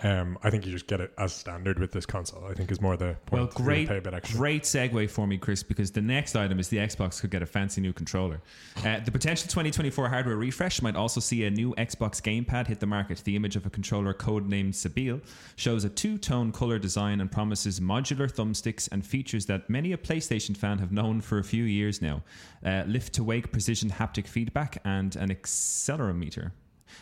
[0.02, 2.44] Um, I think you just get it as standard with this console.
[2.46, 3.42] I think is more the point.
[3.42, 4.38] Well, great, pay a bit extra.
[4.38, 7.46] great segue for me, Chris, because the next item is the Xbox could get a
[7.46, 8.40] fancy new controller.
[8.84, 12.86] Uh, the potential 2024 hardware refresh might also see a new Xbox gamepad hit the
[12.86, 13.22] market.
[13.24, 15.20] The image of a controller codenamed Sebile
[15.56, 20.56] shows a two-tone color design and promises modular thumbsticks and features that many a PlayStation
[20.56, 22.22] fan have known for a few years now:
[22.64, 26.52] uh, lift-to-wake precision haptic feedback and an accelerometer.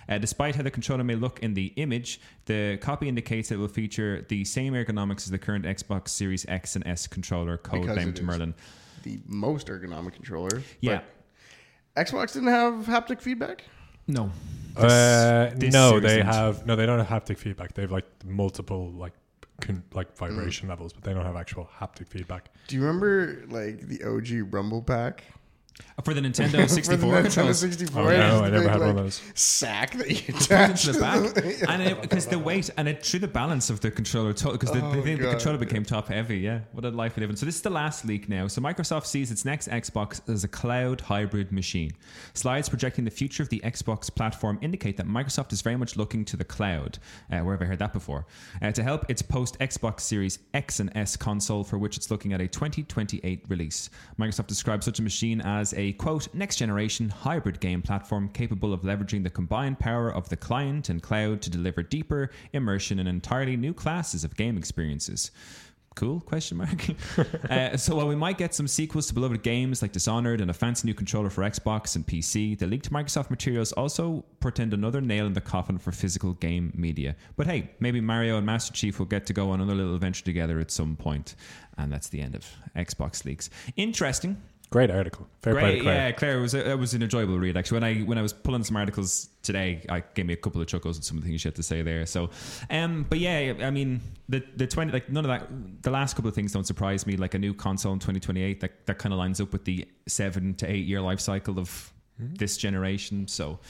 [0.08, 3.68] Uh, despite how the controller may look in the image, the copy indicates it will
[3.68, 8.08] feature the same ergonomics as the current Xbox Series X and S controller, Because codenamed
[8.08, 8.22] it is.
[8.24, 8.54] Merlin.
[9.02, 10.62] the most ergonomic controller.
[10.80, 11.00] Yeah.
[11.96, 13.64] Xbox didn't have haptic feedback.
[14.06, 14.30] No.
[14.76, 16.26] Uh, this no, they didn't.
[16.26, 16.76] have no.
[16.76, 17.74] They don't have haptic feedback.
[17.74, 19.12] They have like multiple like
[19.60, 20.18] con, like Mm.
[20.18, 22.50] vibration levels, but they don't have actual haptic feedback.
[22.68, 25.24] Do you remember like the OG Rumble pack?
[26.04, 28.00] For the Nintendo 64 For the Nintendo 64.
[28.00, 28.10] Oh, no,
[28.44, 29.20] I never big, had one of those.
[29.34, 33.20] Sack that you Put attach into the back, and because the weight and it through
[33.20, 36.38] the balance of the controller, because the, Oh, the, thing- the controller became top heavy.
[36.38, 37.36] Yeah, what a life we live in.
[37.36, 38.46] So this is the last leak now.
[38.46, 41.90] So Microsoft sees its next Xbox as a cloud hybrid machine.
[42.34, 46.24] Slides projecting the future of the Xbox platform indicate that Microsoft is very much looking
[46.26, 46.98] to the cloud.
[47.30, 48.26] Uh, where have I heard that before?
[48.62, 52.32] Uh, to help its post Xbox Series X and S console, for which it's looking
[52.32, 53.90] at a 2028 release.
[54.18, 58.82] Microsoft describes such a machine as a quote next generation hybrid game platform capable of
[58.82, 63.56] leveraging the combined power of the client and cloud to deliver deeper immersion in entirely
[63.56, 65.30] new classes of game experiences.
[65.98, 66.86] Cool question mark.
[67.50, 70.54] uh, so while we might get some sequels to beloved games like Dishonored and a
[70.54, 75.26] fancy new controller for Xbox and PC, the leaked Microsoft materials also portend another nail
[75.26, 77.16] in the coffin for physical game media.
[77.34, 80.24] But hey, maybe Mario and Master Chief will get to go on another little adventure
[80.24, 81.34] together at some point,
[81.78, 83.50] and that's the end of Xbox leaks.
[83.74, 84.40] Interesting.
[84.70, 85.26] Great article.
[85.40, 85.94] Fair play to Claire.
[85.94, 86.38] yeah, Claire.
[86.38, 87.76] It was a, it was an enjoyable read actually.
[87.76, 90.66] When I when I was pulling some articles today, I gave me a couple of
[90.66, 92.04] chuckles at some of the things she had to say there.
[92.04, 92.28] So,
[92.68, 95.82] um, but yeah, I mean the the twenty like none of that.
[95.82, 97.16] The last couple of things don't surprise me.
[97.16, 99.64] Like a new console in twenty twenty eight that that kind of lines up with
[99.64, 103.26] the seven to eight year life cycle of this generation.
[103.26, 103.60] So,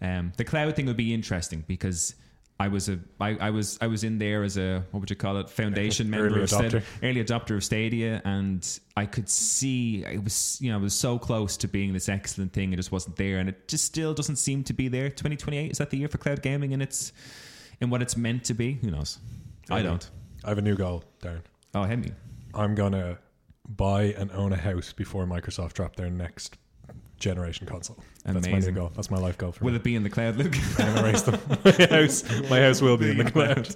[0.00, 2.14] um, the cloud thing would be interesting because.
[2.60, 5.16] I was a I, I was I was in there as a what would you
[5.16, 6.82] call it foundation member Early adopter.
[7.02, 11.18] early adopter of Stadia, and I could see it was you know it was so
[11.18, 14.36] close to being this excellent thing, it just wasn't there, and it just still doesn't
[14.36, 15.10] seem to be there.
[15.10, 17.12] Twenty twenty eight is that the year for cloud gaming, and it's
[17.80, 18.74] in what it's meant to be.
[18.74, 19.18] Who knows?
[19.68, 19.88] I Maybe.
[19.88, 20.10] don't.
[20.44, 21.42] I have a new goal, Darren.
[21.74, 22.12] Oh, hit me.
[22.54, 23.18] I'm gonna
[23.68, 26.56] buy and own a house before Microsoft drop their next
[27.18, 27.98] generation console.
[28.24, 28.90] That's my new goal.
[28.94, 29.76] That's my life goal for Will me.
[29.76, 30.56] it be in the cloud, Luke?
[30.78, 31.38] I'm raise them.
[31.64, 33.68] my house, my house will be in the cloud.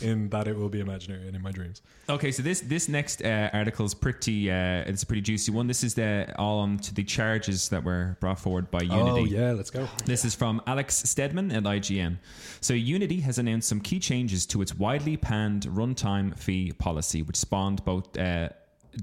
[0.00, 1.82] In that, it will be imaginary and in my dreams.
[2.08, 5.66] Okay, so this this next uh, article is pretty uh, it's a pretty juicy one.
[5.66, 9.20] This is the all on to the charges that were brought forward by Unity.
[9.20, 9.86] Oh yeah, let's go.
[10.06, 12.18] This is from Alex Stedman at IGN.
[12.62, 17.36] So, Unity has announced some key changes to its widely panned runtime fee policy, which
[17.36, 18.48] spawned both uh,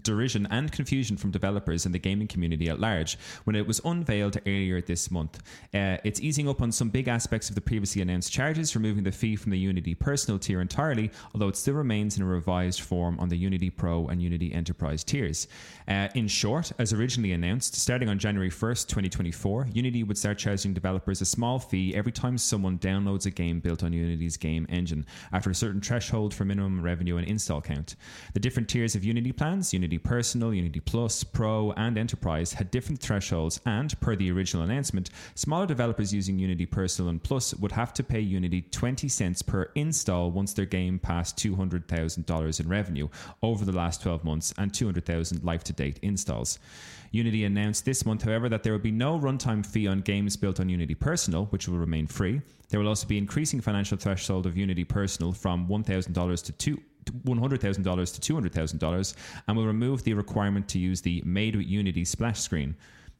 [0.03, 4.37] derision and confusion from developers and the gaming community at large when it was unveiled
[4.45, 5.39] earlier this month.
[5.73, 9.11] Uh, it's easing up on some big aspects of the previously announced charges, removing the
[9.11, 13.19] fee from the Unity personal tier entirely, although it still remains in a revised form
[13.19, 15.47] on the Unity Pro and Unity Enterprise tiers.
[15.87, 20.73] Uh, in short, as originally announced, starting on January 1st, 2024, Unity would start charging
[20.73, 25.05] developers a small fee every time someone downloads a game built on Unity's game engine,
[25.31, 27.95] after a certain threshold for minimum revenue and install count.
[28.33, 32.99] The different tiers of Unity plans, Unity Personal, Unity Plus, Pro, and Enterprise, had different
[32.99, 37.93] thresholds, and per the original announcement, smaller developers using Unity Personal and Plus would have
[37.93, 43.07] to pay Unity 20 cents per install once their game passed $200,000 in revenue
[43.43, 46.57] over the last 12 months and 200,000 life to date installs.
[47.11, 50.59] Unity announced this month, however, that there will be no runtime fee on games built
[50.59, 52.41] on Unity Personal, which will remain free.
[52.69, 56.81] There will also be increasing financial threshold of Unity Personal from $1,000 to two.
[57.11, 59.13] $100,000 to $200,000
[59.47, 62.75] and will remove the requirement to use the Made with Unity splash screen.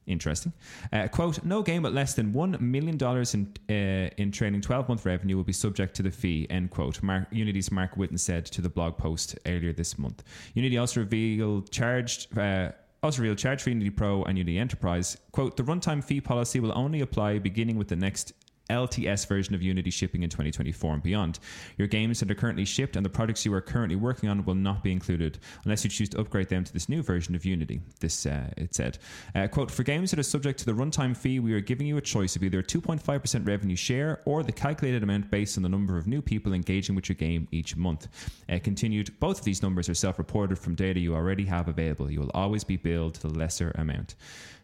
[0.07, 0.53] Interesting.
[0.93, 4.87] Uh, quote: No game with less than one million dollars in uh, in trailing twelve
[4.87, 6.47] month revenue will be subject to the fee.
[6.49, 7.03] End quote.
[7.03, 10.23] Mark, Unity's Marc Whitten said to the blog post earlier this month.
[10.53, 12.37] Unity also revealed charged.
[12.37, 12.71] Uh,
[13.03, 15.17] also revealed charge for Unity Pro and Unity Enterprise.
[15.31, 18.33] Quote, the runtime fee policy will only apply beginning with the next
[18.69, 21.39] LTS version of Unity shipping in 2024 and beyond.
[21.77, 24.55] Your games that are currently shipped and the projects you are currently working on will
[24.55, 27.81] not be included unless you choose to upgrade them to this new version of Unity.
[27.99, 28.97] This uh, it said.
[29.35, 31.97] Uh, quote: For games that are subject to the runtime fee, we are giving you
[31.97, 35.69] a choice of either a 2.5% revenue share or the calculated amount based on the
[35.69, 38.07] number of new people engaging with your game each month.
[38.49, 39.17] Uh, continued.
[39.19, 42.11] Both of these numbers are self-reported from data you already have available.
[42.11, 44.15] You will always be billed the lesser amount.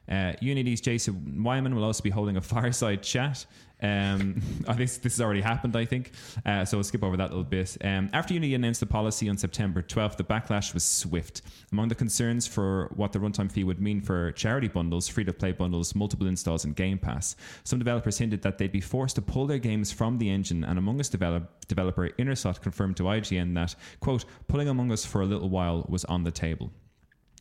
[0.10, 3.46] Uh, Unity's Jason Weimann will also be holding a fireside chat.
[3.82, 6.12] Um, I think this has already happened, I think.
[6.46, 7.78] Uh, so we'll skip over that a little bit.
[7.84, 11.42] Um, after Unity announced the policy on September 12th, the backlash was swift.
[11.72, 15.34] Among the concerns for what the runtime fee would mean for charity bundles, free to
[15.34, 19.22] play bundles, multiple installs, and Game Pass, some developers hinted that they'd be forced to
[19.22, 20.64] pull their games from the engine.
[20.64, 25.22] And Among Us develop, developer Innersloth confirmed to IGN that, quote, pulling Among Us for
[25.22, 26.72] a little while was on the table.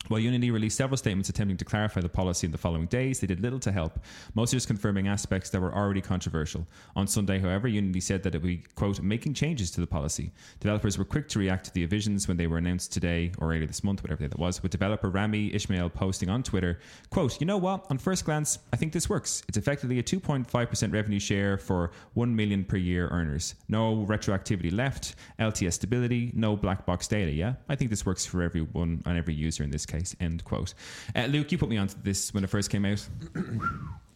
[0.09, 3.27] While Unity released several statements attempting to clarify the policy in the following days, they
[3.29, 4.01] did little to help,
[4.35, 6.67] mostly just confirming aspects that were already controversial.
[6.97, 10.33] On Sunday, however, Unity said that it would be, quote, making changes to the policy.
[10.59, 13.67] Developers were quick to react to the evasions when they were announced today or earlier
[13.67, 16.81] this month, whatever day that was, with developer Rami Ismail posting on Twitter,
[17.11, 17.87] quote, you know what?
[17.89, 19.45] On first glance, I think this works.
[19.49, 23.55] It's effectively a 2.5% revenue share for 1 million per year earners.
[23.69, 27.55] No retroactivity left, LTS stability, no black box data, yeah?
[27.69, 29.92] I think this works for everyone and every user in this case.
[30.21, 30.75] End quote.
[31.15, 33.07] Uh, Luke, you put me onto this when it first came out.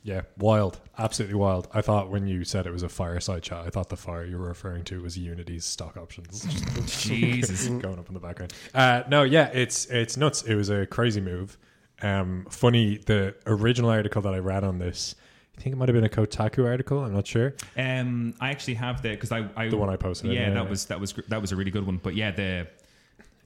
[0.07, 1.67] Yeah, wild, absolutely wild.
[1.75, 4.39] I thought when you said it was a fireside chat, I thought the fire you
[4.39, 6.47] were referring to was Unity's stock options.
[7.03, 7.67] Jesus.
[7.83, 8.53] going up in the background.
[8.73, 10.43] Uh, no, yeah, it's it's nuts.
[10.43, 11.59] It was a crazy move.
[12.03, 15.17] Um, funny, the original article that I read on this,
[15.59, 17.03] I think it might have been a Kotaku article.
[17.03, 17.57] I'm not sure.
[17.77, 20.71] Um, I actually have the because I, I The one I posted, Yeah, yeah, that
[20.71, 21.97] was that was that was a really good one.
[22.01, 22.69] But yeah, the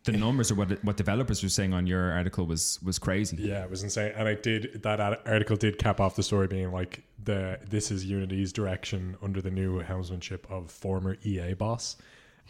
[0.05, 3.36] the numbers or what what developers were saying on your article was was crazy.
[3.38, 4.12] Yeah, it was insane.
[4.16, 8.05] And I did that article did cap off the story being like the this is
[8.05, 11.96] Unity's direction under the new helmsmanship of former EA boss.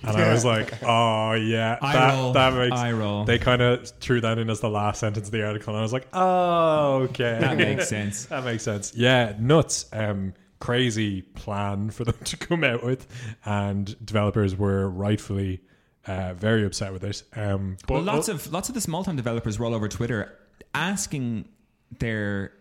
[0.03, 2.33] And I was like, oh yeah, Eye that, roll.
[2.33, 3.25] that makes Eye roll.
[3.25, 5.83] They kind of threw that in as the last sentence of the article, and I
[5.83, 8.25] was like, oh okay, That makes sense.
[8.27, 8.95] that makes sense.
[8.95, 9.87] Yeah, nuts.
[9.93, 13.07] Um, crazy plan for them to come out with,
[13.45, 15.61] and developers were rightfully
[16.07, 17.23] uh, very upset with it.
[17.37, 20.37] Um, but Well, lots of lots of the small time developers roll over Twitter
[20.75, 21.47] asking
[21.99, 22.53] their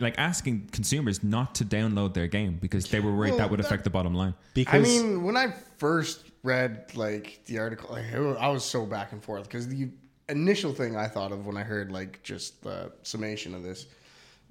[0.00, 3.60] like asking consumers not to download their game because they were worried Well, that would
[3.60, 4.34] that- affect the bottom line.
[4.54, 8.64] because I mean, when I first read like the article, like, it wa- I was
[8.64, 9.90] so back and forth because the
[10.28, 13.86] initial thing I thought of when I heard like just the summation of this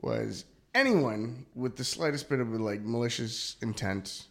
[0.01, 0.45] was
[0.76, 4.28] anyone with the slightest bit of like malicious intent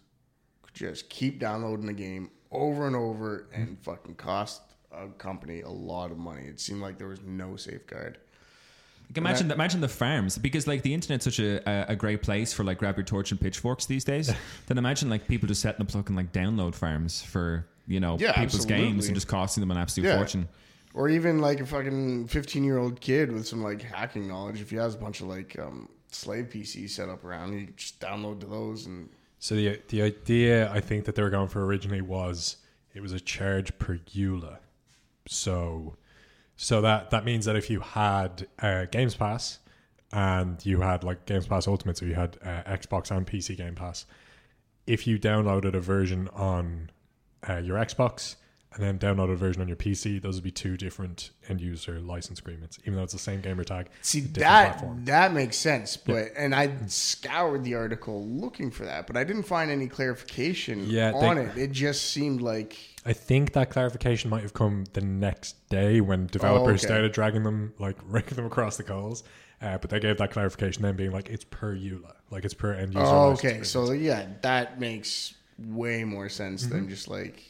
[0.62, 5.68] could just keep downloading the game over and over and fucking cost a company a
[5.70, 6.42] lot of money.
[6.42, 8.18] It seemed like there was no safeguard.
[9.08, 12.22] Like, imagine the, imagine the farms because like the internet's such a, a, a great
[12.22, 14.32] place for like grab your torch and pitchforks these days.
[14.66, 18.32] then imagine like people just setting up fucking like download farms for you know Yeah,
[18.32, 18.84] people's absolutely.
[18.86, 20.16] games and just costing them an absolute Yeah.
[20.16, 20.48] fortune.
[20.94, 24.60] Or even like a fucking fifteen year old kid with some like hacking knowledge.
[24.60, 27.98] If he has a bunch of like um, slave PCs set up around, he just
[27.98, 29.08] download to those and
[29.42, 32.58] So the the idea I think that they were going for originally was
[32.94, 34.58] it was a charge per EULA.
[35.26, 35.96] So
[36.54, 39.58] so that that means that if you had uh, Games Pass
[40.12, 43.74] and you had like Games Pass Ultimate, so you had uh, Xbox and PC Game
[43.74, 44.06] Pass,
[44.86, 46.90] if you downloaded a version on
[47.48, 48.36] uh, your Xbox
[48.74, 52.00] and then download a version on your PC, those would be two different end user
[52.00, 53.88] license agreements, even though it's the same gamer tag.
[54.02, 55.04] See that platform.
[55.04, 59.42] that makes sense, but and I scoured the article looking for that, but I didn't
[59.44, 61.58] find any clarification Yeah, on they- it.
[61.58, 66.26] It just seemed like I think that clarification might have come the next day when
[66.28, 66.86] developers Oh, okay.
[66.86, 69.24] started dragging them, like raking them across the coals.
[69.60, 72.72] Uh, but they gave that clarification then being like it's per EULA, like it's per
[72.74, 73.06] end user.
[73.06, 76.74] oh, okay, so yeah, that makes way more sense Mm-hmm.
[76.74, 77.42] than just like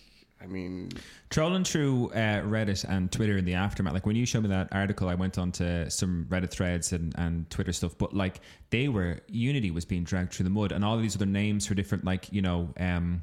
[0.43, 0.90] I mean,
[1.30, 4.68] Trolling through uh, Reddit and Twitter in the aftermath, like when you showed me that
[4.72, 8.40] article, I went on to some Reddit threads and, and Twitter stuff, but like
[8.70, 11.74] they were, Unity was being dragged through the mud and all these other names for
[11.74, 13.22] different, like, you know, um,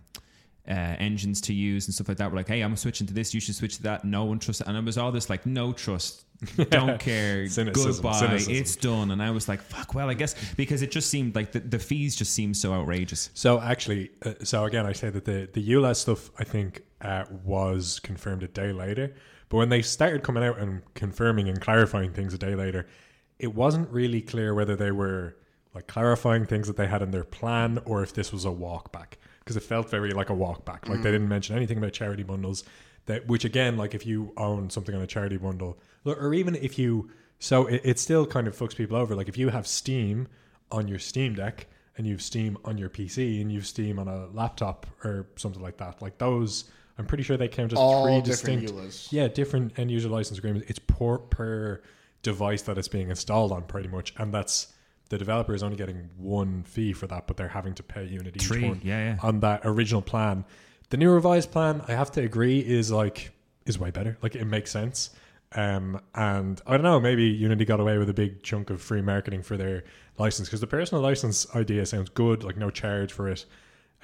[0.68, 3.34] uh, engines to use and stuff like that were like, hey, I'm switching to this,
[3.34, 4.06] you should switch to that.
[4.06, 4.62] No one trusts.
[4.62, 6.26] And it was all this like, no trust,
[6.70, 8.54] don't care, Cynicism, goodbye, cynicism.
[8.54, 9.12] it's done.
[9.12, 11.80] And I was like, fuck, well, I guess because it just seemed like the, the
[11.80, 13.30] fees just seemed so outrageous.
[13.34, 17.26] So actually, uh, so again, I say that the the EULA stuff I think uh,
[17.44, 19.14] was confirmed a day later,
[19.50, 22.88] but when they started coming out and confirming and clarifying things a day later,
[23.38, 25.36] it wasn't really clear whether they were
[25.74, 28.92] like clarifying things that they had in their plan or if this was a walk
[28.92, 30.88] back because it felt very like a walk back.
[30.88, 32.64] Like they didn't mention anything about charity bundles.
[33.10, 36.56] That which again, like if you own something on a charity bundle, or or even
[36.56, 39.16] if you, so it, it still kind of fucks people over.
[39.16, 40.28] Like if you have Steam
[40.72, 44.28] on your Steam Deck and you've Steam on your PC and you've Steam on a
[44.28, 46.66] laptop or something like that, like those.
[46.98, 48.74] I'm pretty sure they count as All three distinct.
[48.74, 49.10] EULAs.
[49.10, 50.70] Yeah, different end user license agreements.
[50.70, 51.82] It's per per
[52.24, 54.74] device that it's being installed on, pretty much, and that's
[55.08, 58.40] the developer is only getting one fee for that, but they're having to pay Unity
[58.44, 59.18] each one yeah, yeah.
[59.24, 60.46] on that original plan.
[60.90, 63.32] The new revised plan, I have to agree, is like
[63.66, 64.18] is way better.
[64.22, 65.12] Like it makes sense.
[65.54, 69.02] Um, and I don't know, maybe Unity got away with a big chunk of free
[69.02, 69.84] marketing for their
[70.20, 73.46] license because the personal license idea sounds good, like no charge for it.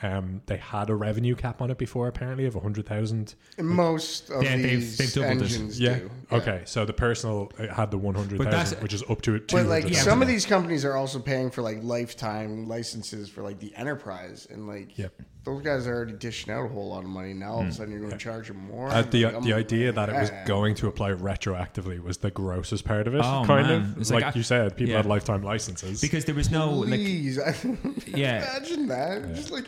[0.01, 3.35] Um, they had a revenue cap on it before, apparently, of a hundred thousand.
[3.57, 5.51] Most of Yeah, they've- these they've doubled it.
[5.53, 5.99] engines Yeah.
[5.99, 6.11] do.
[6.33, 6.63] Okay.
[6.65, 9.35] So the personal uh, had the one hundred But thousand, that's- which is up to
[9.35, 9.47] it.
[9.51, 13.59] But like some of these companies are also paying for like lifetime licenses for like
[13.59, 15.13] the enterprise, and like Yep.
[15.45, 17.31] Those guys are already dishing out a whole lot of money.
[17.33, 18.89] Now all of a sudden you're going to charge them more.
[18.89, 20.43] Uh, the Like, I'm the idea that it was yeah.
[20.45, 23.21] going to apply retroactively was the grossest part of it.
[23.23, 23.81] Oh, kind man.
[23.81, 24.97] of It's like, like I- you said, people yeah.
[24.97, 26.01] had lifetime licenses.
[26.01, 27.37] because there was no like Please,
[28.07, 28.57] Yeah.
[28.57, 29.35] Imagine that.
[29.35, 29.65] Just like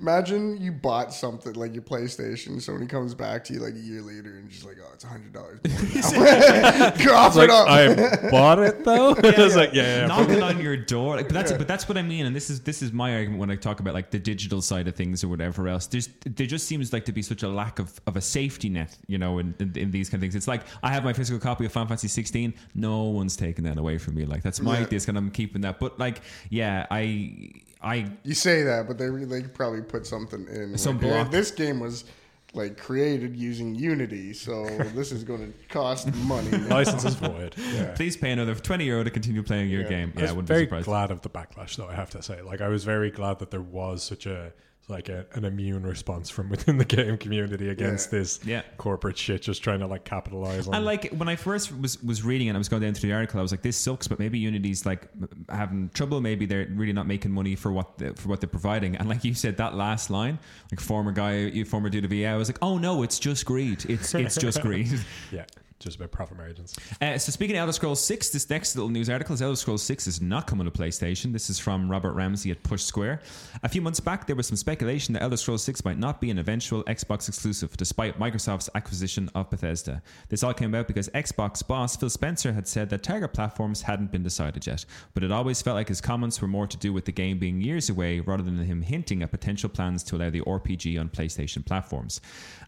[0.00, 2.56] imagine you bought something like your PlayStation.
[2.56, 5.06] Sony comes back to you like a year later and just like, oh, it's a
[5.06, 5.60] hundred dollars.
[7.06, 7.68] Cough like it up.
[7.68, 9.14] I bought it though.
[9.14, 10.06] I was like, yeah, yeah, yeah.
[10.06, 11.16] knocking on your door.
[11.16, 13.40] Like, but that's but that's what I mean, and this is this is my argument
[13.40, 15.86] when I talk about like the digital side of things or whatever else.
[15.86, 18.96] There's there just seems like to be such a lack of, of a safety net,
[19.06, 20.34] you know, in, in, in these kind of things.
[20.34, 22.54] It's like I have my physical copy of Final Fantasy 16.
[22.74, 24.24] No one's taking that away from me.
[24.26, 24.86] Like that's my Yeah.
[24.86, 25.78] disc, and I'm keeping that.
[25.80, 27.50] But like, yeah, I
[27.82, 30.76] I You say that, but they really probably put something in.
[30.78, 31.30] Some like, block.
[31.30, 32.04] This game was
[32.52, 34.64] like created using Unity, so
[34.94, 36.50] this is going to cost money.
[36.50, 37.54] license is void.
[37.72, 37.92] Yeah.
[37.94, 39.88] please pay another 20 euro to continue playing your Yeah.
[39.88, 40.12] game.
[40.16, 40.86] I Yeah, I was wouldn't very be surprised.
[40.86, 41.86] glad of the backlash, though.
[41.86, 44.52] I have to say, like, I was very glad that there was such a
[44.90, 48.18] like a, an immune response from within the game community against Yeah.
[48.18, 48.62] this Yeah.
[48.76, 50.74] corporate shit, just trying to like capitalize on.
[50.74, 53.14] And like when I first was was reading it, I was going down through the
[53.14, 53.38] article.
[53.38, 55.08] I was like, "This sucks," but maybe Unity's like
[55.48, 56.20] having trouble.
[56.20, 58.96] Maybe they're really not making money for what the, for what they're providing.
[58.96, 60.38] And like you said, that last line,
[60.70, 63.46] like former guy, you former dude of EA, I was like, "Oh no, it's just
[63.46, 63.84] greed.
[63.88, 64.88] It's it's just greed."
[65.32, 65.44] yeah,
[65.80, 66.78] just about profit margins.
[67.00, 69.82] Uh, so speaking of Elder Scrolls 6, this next little news article is Elder Scrolls
[69.82, 71.32] 6 is not coming to PlayStation.
[71.32, 73.22] This is from Robert Ramsey at Push Square.
[73.62, 76.30] A few months back, there was some speculation that Elder Scrolls 6 might not be
[76.30, 80.02] an eventual Xbox exclusive, despite Microsoft's acquisition of Bethesda.
[80.28, 84.12] This all came about because Xbox boss Phil Spencer had said that target platforms hadn't
[84.12, 87.06] been decided yet, but it always felt like his comments were more to do with
[87.06, 90.42] the game being years away rather than him hinting at potential plans to allow the
[90.42, 92.20] RPG on PlayStation platforms.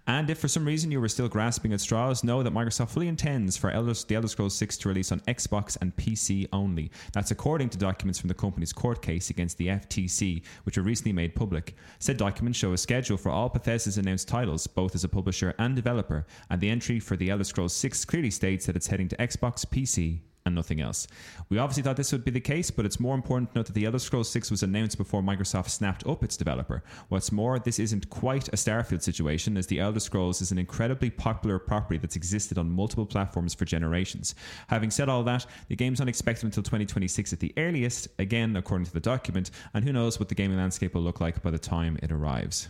[0.06, 3.56] And if for some reason you were still grasping at straws, know that Microsoft intends
[3.56, 6.90] for Elder, the Elder Scrolls 6 to release on Xbox and PC only.
[7.12, 11.12] That's according to documents from the company's court case against the FTC, which were recently
[11.12, 11.76] made public.
[11.98, 15.76] Said documents show a schedule for all Bethesda's announced titles, both as a publisher and
[15.76, 19.16] developer, and the entry for the Elder Scrolls 6 clearly states that it's heading to
[19.16, 21.06] Xbox, PC, and nothing else.
[21.48, 23.74] We obviously thought this would be the case, but it's more important to note that
[23.74, 26.82] the Elder Scrolls 6 was announced before Microsoft snapped up its developer.
[27.08, 31.10] What's more, this isn't quite a Starfield situation, as the Elder Scrolls is an incredibly
[31.10, 34.34] popular property that's existed on multiple platforms for generations.
[34.68, 38.92] Having said all that, the game's unexpected until 2026 at the earliest, again, according to
[38.92, 41.98] the document, and who knows what the gaming landscape will look like by the time
[42.02, 42.68] it arrives.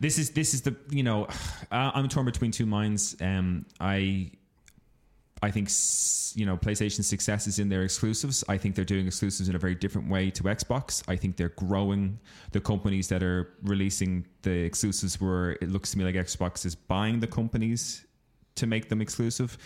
[0.00, 1.26] This is this is the you know
[1.72, 3.16] I- I'm torn between two minds.
[3.20, 4.32] Um, I
[5.42, 5.70] I think
[6.34, 8.44] you know PlayStation's success is in their exclusives.
[8.48, 11.02] I think they're doing exclusives in a very different way to Xbox.
[11.08, 12.18] I think they're growing
[12.52, 15.20] the companies that are releasing the exclusives.
[15.20, 18.04] Where it looks to me like Xbox is buying the companies
[18.56, 19.56] to make them exclusive.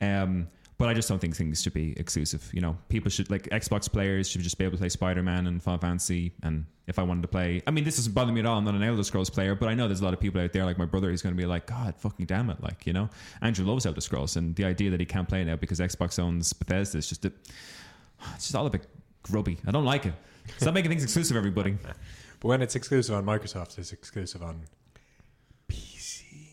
[0.00, 0.48] Um,
[0.80, 2.48] but I just don't think things should be exclusive.
[2.54, 5.46] You know, people should like Xbox players should just be able to play Spider Man
[5.46, 6.32] and Final Fantasy.
[6.42, 8.56] And if I wanted to play, I mean, this doesn't bother me at all.
[8.56, 10.54] I'm not an Elder Scrolls player, but I know there's a lot of people out
[10.54, 12.94] there, like my brother, who's going to be like, God, fucking damn it, like you
[12.94, 13.10] know,
[13.42, 16.50] Andrew loves Elder Scrolls, and the idea that he can't play now because Xbox owns
[16.54, 17.32] Bethesda is just a,
[18.34, 18.86] it's just all a bit
[19.22, 19.58] grubby.
[19.66, 20.14] I don't like it.
[20.56, 21.76] Stop making things exclusive, everybody.
[22.40, 24.62] But when it's exclusive on Microsoft, it's exclusive on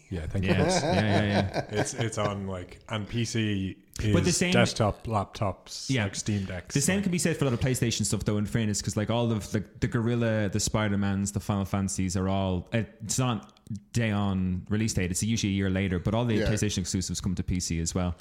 [0.09, 0.11] PC.
[0.11, 0.51] Yeah, thank you.
[0.51, 1.65] Yes, yeah, yeah, yeah.
[1.79, 6.03] It's it's on like and PC is But the same- desktop laptops, Yeah.
[6.03, 6.73] like Steam Decks.
[6.75, 8.37] The same like- can be said for a lot of PlayStation stuff, though.
[8.37, 12.15] In fairness, because like all of the the Guerrilla, the Spider Mans, the Final Fantasies
[12.15, 13.53] are all it's not
[13.91, 15.11] day on release date.
[15.11, 16.47] It's usually a year later, but all the Yeah.
[16.49, 18.15] PlayStation exclusives come to PC as well.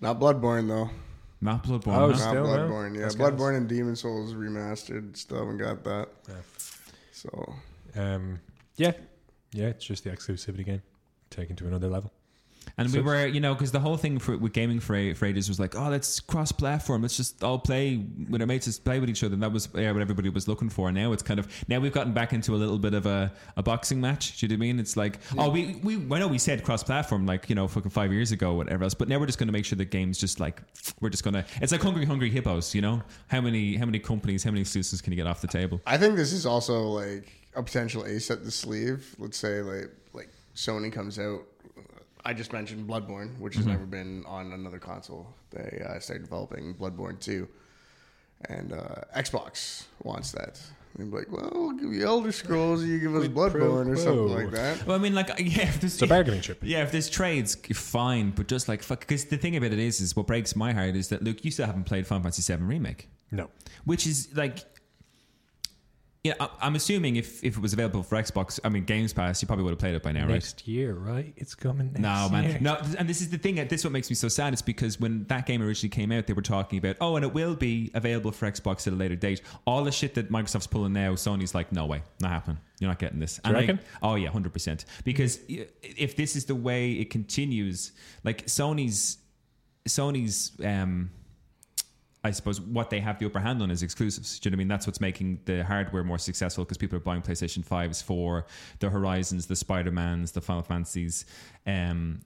[0.00, 0.90] Not Bloodborne though.
[1.40, 1.96] Not Bloodborne.
[1.96, 2.06] Oh, huh?
[2.08, 2.50] Not Still no?
[2.68, 2.94] Bloodborne.
[2.94, 5.16] Yeah, That's Bloodborne and Demon Souls remastered.
[5.16, 6.08] Still haven't got that.
[6.28, 6.34] Yeah.
[7.12, 7.54] So
[7.96, 8.40] Um,
[8.76, 8.92] yeah,
[9.52, 10.82] yeah, it's just the exclusivity game
[11.34, 12.12] taken to another level.
[12.78, 15.48] And we were, you know, because the whole thing for, with gaming for, for ages
[15.48, 17.02] was like, oh, let's cross platform.
[17.02, 19.34] Let's just all play with our mates, just play with each other.
[19.34, 20.90] And that was yeah, what everybody was looking for.
[20.90, 23.62] Now it's kind of, now we've gotten back into a little bit of a, a
[23.62, 24.38] boxing match.
[24.38, 24.80] Do you know what I mean?
[24.80, 27.90] It's like, oh, we, we, I know we said cross platform like, you know, fucking
[27.90, 28.94] five years ago, whatever else.
[28.94, 30.62] But now we're just going to make sure the game's just like,
[31.00, 33.02] we're just going to, it's like Hungry Hungry Hippos, you know?
[33.28, 35.80] How many, how many companies, how many exclusives can you get off the table?
[35.86, 39.14] I think this is also like a potential ace at the sleeve.
[39.18, 39.90] Let's say like like
[40.54, 41.42] Sony comes out.
[42.24, 45.26] I just mentioned Bloodborne, which has never been on another console.
[45.50, 47.46] They uh, started developing Bloodborne 2,
[48.48, 50.58] and uh, Xbox wants that.
[50.96, 53.88] They'd be like, "Well, we'll give you Elder Scrolls, you give us Quid pro Bloodborne
[53.88, 56.60] or something like that." Well, I mean, like, yeah, if there's, It's a bargaining chip.
[56.62, 58.30] Yeah, if there's trades, fine.
[58.30, 60.94] But just like fuck, because the thing about it is, is what breaks my heart
[60.96, 63.50] is that look, you still haven't played Final Fantasy VII remake, No.
[63.84, 64.60] which is like.
[66.24, 69.42] Yeah, I- I'm assuming if, if it was available for Xbox, I mean Games Pass,
[69.42, 70.30] you probably would have played it by now, right?
[70.32, 71.34] Next year, right?
[71.36, 72.44] It's coming next No, man.
[72.44, 72.58] year.
[72.62, 73.56] No, and this is the thing.
[73.56, 74.54] This is what makes me so sad.
[74.54, 77.34] Is because when that game originally came out, they were talking about, oh, and it
[77.34, 79.42] will be available for Xbox at a later date.
[79.66, 82.56] All the shit that Microsoft's pulling now, Sony's like, no way, not happening.
[82.80, 83.34] You're not getting this.
[83.44, 83.80] Do you And I- reckon?
[84.02, 84.86] oh yeah, hundred percent.
[85.04, 87.92] Because i- if this is the way it continues,
[88.24, 89.18] like Sony's,
[89.86, 90.52] Sony's.
[90.64, 91.10] um
[92.24, 94.38] I suppose what they have the upper hand on is exclusives.
[94.38, 94.68] Do you know what I mean?
[94.68, 98.46] That's what's making the hardware more successful because people are buying PlayStation 5s for
[98.80, 101.26] the Horizons, the Spider Mans, the Final Fantasies.
[101.66, 102.22] Um,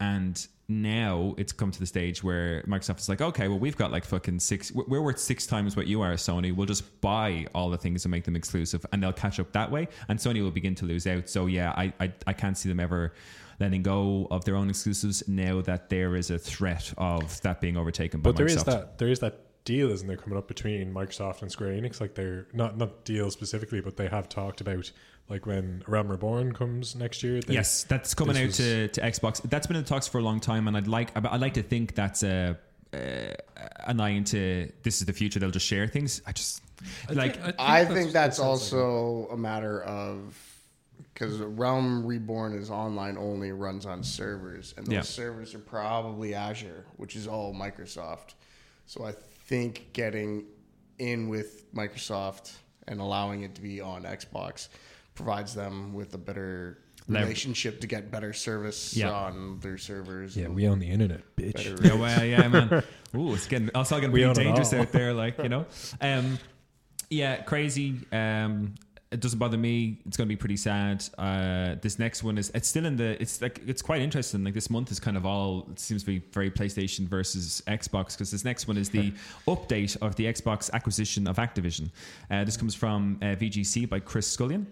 [0.00, 3.90] and now it's come to the stage where Microsoft is like, okay, well, we've got
[3.90, 6.54] like fucking six, we're worth six times what you are, Sony.
[6.54, 9.70] We'll just buy all the things and make them exclusive and they'll catch up that
[9.70, 9.88] way.
[10.08, 11.28] And Sony will begin to lose out.
[11.30, 13.14] So, yeah, I, I, I can't see them ever
[13.60, 17.76] letting go of their own exclusives now that there is a threat of that being
[17.76, 18.56] overtaken by But there Microsoft.
[18.56, 22.00] is that there is that deal, isn't there, coming up between Microsoft and Square Enix?
[22.00, 24.90] Like they're not not deal specifically, but they have talked about
[25.28, 27.40] like when Realm Reborn comes next year.
[27.40, 29.42] They, yes, that's coming out was- to, to Xbox.
[29.42, 31.62] That's been in the talks for a long time, and I'd like I'd like to
[31.62, 32.56] think that's a,
[32.94, 33.34] a
[33.86, 35.38] an eye into this is the future.
[35.40, 36.22] They'll just share things.
[36.26, 36.62] I just
[37.10, 40.38] like I think that's also a matter of
[41.14, 45.02] because Realm Reborn is online only, runs on servers, and those Yeah.
[45.02, 48.34] servers are probably Azure, which is all Microsoft.
[48.86, 49.12] So I
[49.46, 50.44] think getting
[50.98, 52.52] in with Microsoft
[52.86, 54.68] and allowing it to be on Xbox
[55.14, 56.78] provides them with a better
[57.08, 59.10] relationship to get better service Yeah.
[59.10, 60.36] on their servers.
[60.36, 61.82] Yeah, we own the internet, bitch.
[61.84, 62.82] yeah, well, yeah, man.
[63.16, 64.80] Ooh, it's getting also getting We pretty own it dangerous all.
[64.80, 65.64] out there, like you know.
[66.00, 66.38] Um,
[67.10, 68.00] yeah, crazy.
[68.12, 68.74] Um,
[69.10, 69.98] it doesn't bother me.
[70.06, 71.04] It's going to be pretty sad.
[71.16, 73.20] Uh, this next one is it's still in the.
[73.20, 74.44] It's like it's quite interesting.
[74.44, 75.66] Like this month is kind of all.
[75.70, 79.12] It seems to be very PlayStation versus Xbox because this next one is the
[79.46, 81.90] update of the Xbox acquisition of Activision.
[82.30, 84.66] Uh, this comes from uh, VGC by Chris Scullion.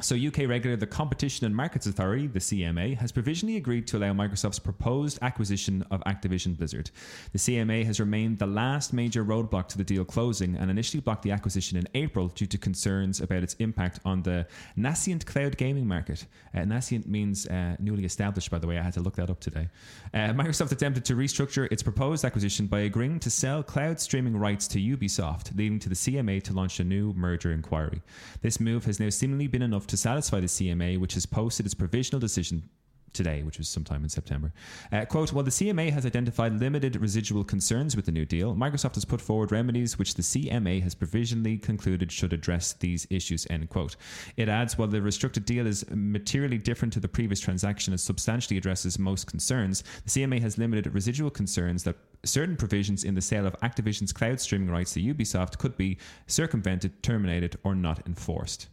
[0.00, 4.12] So, UK regulator, the Competition and Markets Authority, the CMA, has provisionally agreed to allow
[4.12, 6.90] Microsoft's proposed acquisition of Activision Blizzard.
[7.30, 11.22] The CMA has remained the last major roadblock to the deal closing and initially blocked
[11.22, 15.86] the acquisition in April due to concerns about its impact on the nascent cloud gaming
[15.86, 16.26] market.
[16.52, 18.78] Uh, nascent means uh, newly established, by the way.
[18.78, 19.68] I had to look that up today.
[20.12, 24.66] Uh, Microsoft attempted to restructure its proposed acquisition by agreeing to sell cloud streaming rights
[24.68, 28.02] to Ubisoft, leading to the CMA to launch a new merger inquiry.
[28.42, 31.74] This move has now seemingly been enough to satisfy the CMA, which has posted its
[31.74, 32.68] provisional decision
[33.14, 34.52] today, which was sometime in September.
[34.92, 38.96] Uh, quote, while the CMA has identified limited residual concerns with the new deal, Microsoft
[38.96, 43.70] has put forward remedies which the CMA has provisionally concluded should address these issues, end
[43.70, 43.96] quote.
[44.36, 48.58] It adds, while the restricted deal is materially different to the previous transaction and substantially
[48.58, 53.46] addresses most concerns, the CMA has limited residual concerns that certain provisions in the sale
[53.46, 58.68] of Activision's cloud streaming rights to Ubisoft could be circumvented, terminated, or not enforced.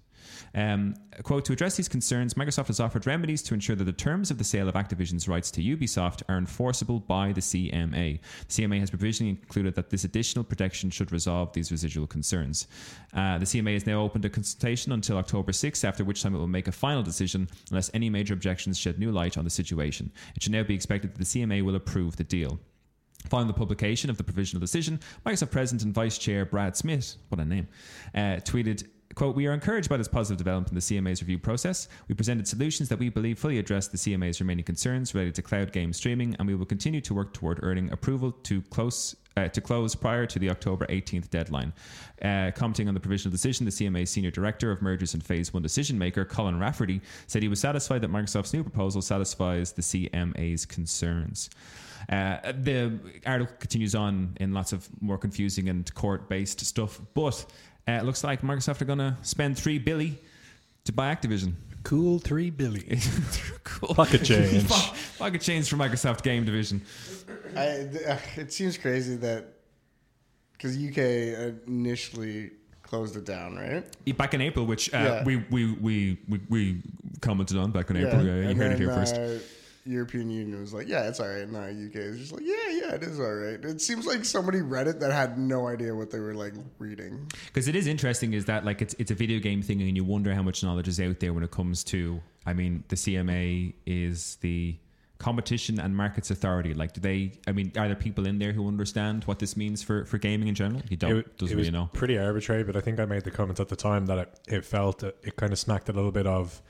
[0.56, 4.32] Um, quote, to address these concerns, Microsoft has offered remedies to ensure that the terms
[4.32, 8.20] of the sale of Activision's rights to Ubisoft are enforceable by the CMA.
[8.48, 12.68] The CMA has provisionally concluded that this additional protection should resolve these residual concerns.
[13.14, 16.40] Uh, the CMA has now opened a consultation until October 6th, after which time it
[16.40, 20.12] will make a final decision unless any major objections shed new light on the situation.
[20.36, 22.60] It should now be expected that the CMA will approve the deal.
[23.30, 27.40] Following the publication of the provisional decision, Microsoft President and Vice Chair Brad Smith, what
[27.40, 27.68] a name,
[28.16, 31.88] uh, tweeted, quote, We are encouraged by this positive development in the CMA's review process.
[32.08, 35.72] We presented solutions that we believe fully address the CMA's remaining concerns related to cloud
[35.72, 39.62] game streaming, and we will continue to work toward earning approval to close uh, to
[39.62, 41.72] close prior to the October 18th deadline.
[42.22, 45.64] Uh, commenting on the provisional decision, the CMA's senior director of mergers and phase one
[45.64, 50.66] decision maker, Colin Rafferty, said he was satisfied that Microsoft's new proposal satisfies the CMA's
[50.66, 51.50] concerns.
[52.10, 57.46] Uh, the article continues on in lots of more confusing and court based stuff, but
[57.88, 60.18] uh, it looks like Microsoft are going to spend three billion
[60.86, 61.54] to buy Activision.
[61.84, 63.00] Cool three billion.
[63.64, 63.96] cool.
[63.96, 64.68] Pocket change.
[64.68, 66.82] Po- Pocket change for Microsoft Game Division.
[67.56, 69.46] I, uh, it seems crazy that
[70.54, 72.52] because UK initially
[72.84, 73.84] closed it down, right?
[74.18, 75.24] Back in April, which uh, Yeah.
[75.24, 76.82] we, we, we, we, we
[77.22, 78.24] commented on back in April.
[78.26, 79.16] Yeah, you and heard it here first.
[79.16, 79.40] Uh,
[79.86, 81.50] European Union was like, yeah, it's all right.
[81.50, 83.64] No, UK is just like, yeah, yeah, it is all right.
[83.64, 87.32] It seems like somebody read it that had no idea what they were like reading.
[87.48, 90.04] Because it is interesting, is that like it's it's a video game thing, and you
[90.04, 92.22] wonder how much knowledge is out there when it comes to.
[92.46, 94.78] I mean, the CMA is the
[95.22, 96.74] competition and markets authority.
[96.74, 97.34] Like, do they?
[97.48, 100.48] I mean, are there people in there who understand what this means for for gaming
[100.48, 100.82] in general?
[100.90, 101.18] You don't.
[101.18, 101.90] it, doesn't it was really know.
[101.94, 104.66] pretty arbitrary, but I think I made the comment at the time that it, it
[104.66, 106.62] felt that it kind of smacked a little bit of.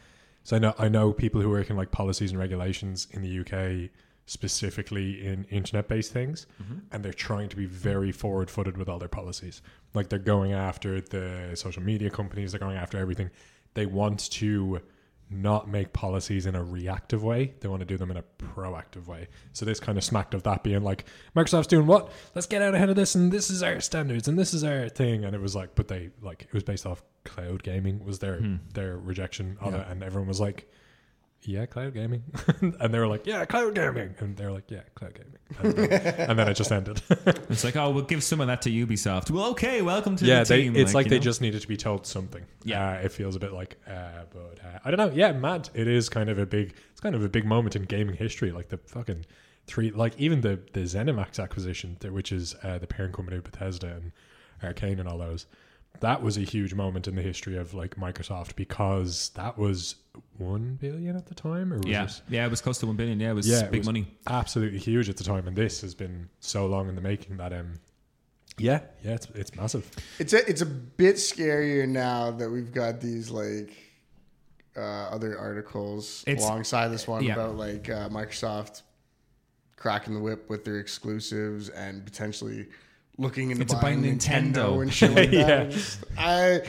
[0.44, 3.40] So I know I know people who work in like policies and regulations in the
[3.42, 3.90] UK,
[4.26, 6.80] specifically in internet-based things, Mm-hmm.
[6.92, 9.62] and they're trying to be very forward-footed with all their policies.
[9.94, 13.30] Like they're going after the social media companies, they're going after everything.
[13.74, 14.82] They want to
[15.34, 17.54] not make policies in a reactive way.
[17.62, 19.28] They want to do them in a proactive way.
[19.54, 21.06] So this kind of smacked of that being like
[21.38, 22.12] Microsoft's doing what?
[22.36, 24.90] Let's get out ahead of this and this is our standards and this is our
[24.90, 25.24] thing.
[25.24, 28.42] And it was like, but they like it was based off cloud gaming was their
[28.74, 29.82] their rejection of Yeah.
[29.82, 30.70] it, and everyone was like,
[31.44, 32.24] yeah, cloud gaming,
[32.62, 35.74] and they were like, yeah, cloud gaming, and they were like, yeah, cloud gaming, and
[35.90, 37.02] then, and then it just ended.
[37.50, 39.30] It's like, oh, we'll give some of that to Ubisoft.
[39.32, 40.76] Well, okay, welcome to yeah, the they, team.
[40.76, 41.24] it's like, you they know?
[41.24, 42.46] just needed to be told something.
[42.64, 42.92] Yeah.
[42.92, 45.14] uh, it feels a bit like, uh, but uh, I don't know.
[45.16, 45.70] Yeah, mad.
[45.74, 46.76] It is kind of a big.
[46.92, 48.52] It's kind of a big moment in gaming history.
[48.52, 49.26] Like the fucking
[49.68, 53.88] three, like even the the ZeniMax acquisition, which is uh, the parent company of Bethesda
[53.88, 54.12] and
[54.64, 55.46] Arcane and all those.
[56.00, 59.96] That was a huge moment in the history of like Microsoft because that was
[60.38, 62.22] one billion at the time, or was Yeah, it?
[62.30, 63.20] yeah, it was close to one billion.
[63.20, 64.08] Yeah, it was Yeah, it big was money.
[64.28, 67.54] absolutely huge at the time, and this has been so long in the making that
[67.54, 67.74] um,
[68.58, 69.90] yeah, yeah, it's it's massive.
[70.18, 73.72] It's a it's a bit scarier now that we've got these like
[74.76, 77.34] uh, other articles It's- alongside this one yeah.
[77.34, 78.82] about like uh, Microsoft
[79.76, 82.68] cracking the whip with their exclusives and potentially
[83.22, 84.54] looking into Into buying, buying Nintendo.
[84.54, 84.82] Nintendo.
[84.82, 85.32] and shit like.
[85.32, 85.48] Yeah.
[85.62, 86.62] And just- I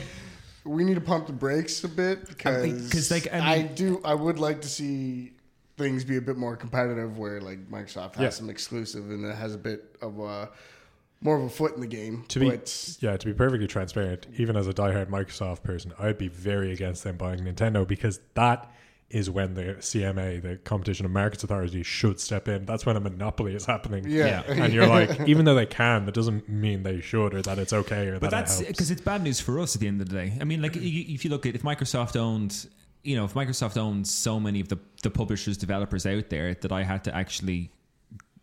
[0.65, 4.39] we need to pump the brakes a bit because like, I I, do I would
[4.39, 5.33] like to see
[5.77, 8.29] things be a bit more competitive where like Microsoft has Yeah.
[8.29, 10.49] some exclusive and it has a bit of a
[11.19, 12.23] more of a foot in the game.
[12.29, 16.17] To be but yeah, to be perfectly transparent, even as a diehard Microsoft person, I'd
[16.17, 18.71] be very against them buying Nintendo because that
[19.13, 22.65] is when the CMA, the Competition and Markets Authority, should step in.
[22.65, 24.05] That's when a monopoly is happening.
[24.09, 24.41] yeah.
[24.47, 27.71] And you're like, even though they can, that doesn't mean they should or that it's
[27.73, 28.77] okay or But that that's it helps.
[28.77, 30.37] because it's bad news for us at the end of the day.
[30.41, 32.67] I mean, like y- y- if you look at if Microsoft owned,
[33.03, 36.71] you know, if Microsoft owns so many of the the publishers, developers out there that
[36.71, 37.71] I had to actually.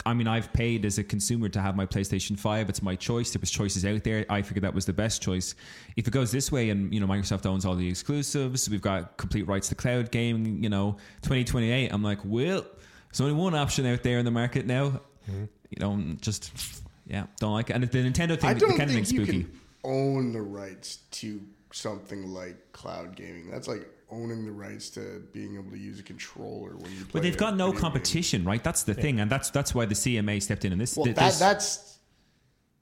[0.07, 2.69] I mean, I've paid as a consumer to have my PlayStation Five.
[2.69, 3.33] It's my choice.
[3.33, 4.25] There was choices out there.
[4.31, 5.55] I figured that was the best choice.
[5.97, 9.17] If it goes this way, and you know, Microsoft owns all the exclusives, we've got
[9.17, 10.63] complete rights to cloud gaming.
[10.63, 11.93] You know, twenty twenty eight.
[11.93, 12.65] I'm like, well,
[13.11, 15.01] there's only one option out there in the market now.
[15.31, 15.45] Mm-hmm.
[15.71, 17.75] You know, just yeah, don't like it.
[17.75, 19.43] And the Nintendo thing, I the don't kind of thing think you spooky.
[19.45, 21.41] can own the rights to
[21.73, 23.51] something like cloud gaming.
[23.51, 27.11] That's like owning the rights to being able to use a controller when you play.
[27.13, 27.81] But they've got no video game.
[27.81, 28.63] competition, right?
[28.63, 30.73] That's the thing, and that's that's why the CMA stepped in.
[30.73, 31.99] And this, Well, th- that that's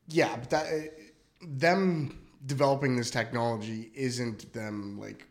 [0.09, 0.81] yeah, but that uh,
[1.43, 5.26] them developing this technology isn't them like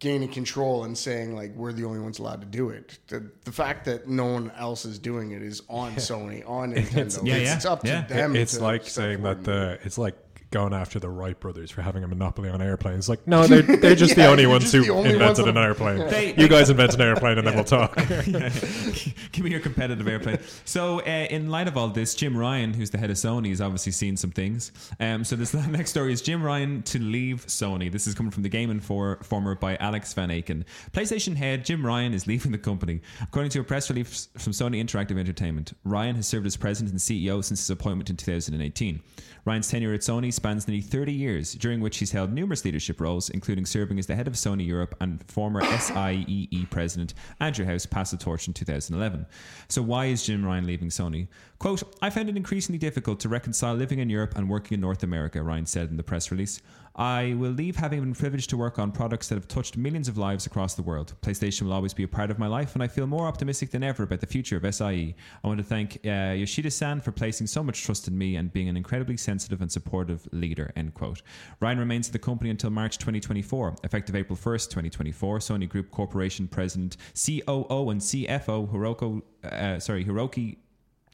[0.00, 2.98] gaining control and saying like we're the only ones allowed to do it.
[3.08, 7.26] The, the fact that no one else is doing it is on Sony, on Nintendo.
[7.26, 8.06] Yeah, it's, yeah, it's up to yeah.
[8.06, 8.34] them.
[8.34, 10.16] it's to like saying that the it's like
[10.50, 13.08] going after the Wright brothers for having a monopoly on airplanes.
[13.08, 15.98] Like, no, they're they're just the only ones who only invented that- an airplane.
[16.08, 17.94] They- you guys invent an airplane and then we'll talk.
[19.32, 20.38] Give me your competitive airplane.
[20.64, 23.60] So, uh, in light of all this, Jim Ryan, who's the head of Sony, has
[23.60, 24.72] obviously seen some things.
[24.98, 27.90] Um, so, this next story is Jim Ryan to leave Sony.
[27.90, 30.64] This is coming from the Game Informer by Alex Van Aken.
[30.92, 33.00] PlayStation head Jim Ryan is leaving the company.
[33.22, 37.00] According to a press release from Sony Interactive Entertainment, Ryan has served as president and
[37.00, 39.00] CEO since his appointment in 2018.
[39.44, 43.30] Ryan's tenure at Sony spans nearly 30 years, during which he's held numerous leadership roles,
[43.30, 48.12] including serving as the head of Sony Europe and former SIEE president Andrew House passed
[48.12, 49.26] the torch in 2011.
[49.68, 51.28] So, why is Jim Ryan leaving Sony?
[51.58, 55.02] Quote, I found it increasingly difficult to reconcile living in Europe and working in North
[55.02, 56.60] America, Ryan said in the press release.
[57.00, 60.18] I will leave having been privileged to work on products that have touched millions of
[60.18, 61.14] lives across the world.
[61.22, 63.82] PlayStation will always be a part of my life, and I feel more optimistic than
[63.82, 65.14] ever about the future of SIE.
[65.42, 68.52] I want to thank uh, Yoshida san for placing so much trust in me and
[68.52, 70.74] being an incredibly sensitive and supportive leader.
[70.76, 71.22] End quote.
[71.60, 73.76] Ryan remains at the company until March 2024.
[73.82, 80.58] Effective April 1st, 2024, Sony Group Corporation President, COO, and CFO Hiroko, uh, sorry, Hiroki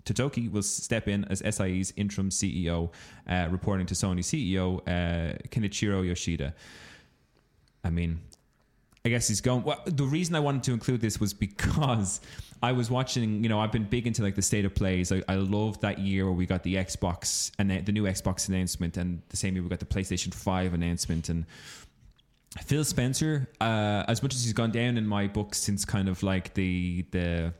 [0.07, 2.91] Totoki will step in as SIE's interim CEO,
[3.29, 6.55] uh, reporting to Sony CEO uh, Kenichiro Yoshida.
[7.85, 8.21] I mean,
[9.05, 9.65] I guess he's going.
[9.65, 12.21] Well, the reason I wanted to include this was because
[12.63, 13.43] I was watching.
[13.43, 15.13] You know, I've been big into like the state of plays.
[15.13, 18.97] I, I love that year where we got the Xbox and the new Xbox announcement,
[18.97, 21.47] and the same year we got the PlayStation Five announcement, and
[22.63, 26.23] Phil Spencer, uh, as much as he's gone down in my book since kind of
[26.23, 27.55] like the the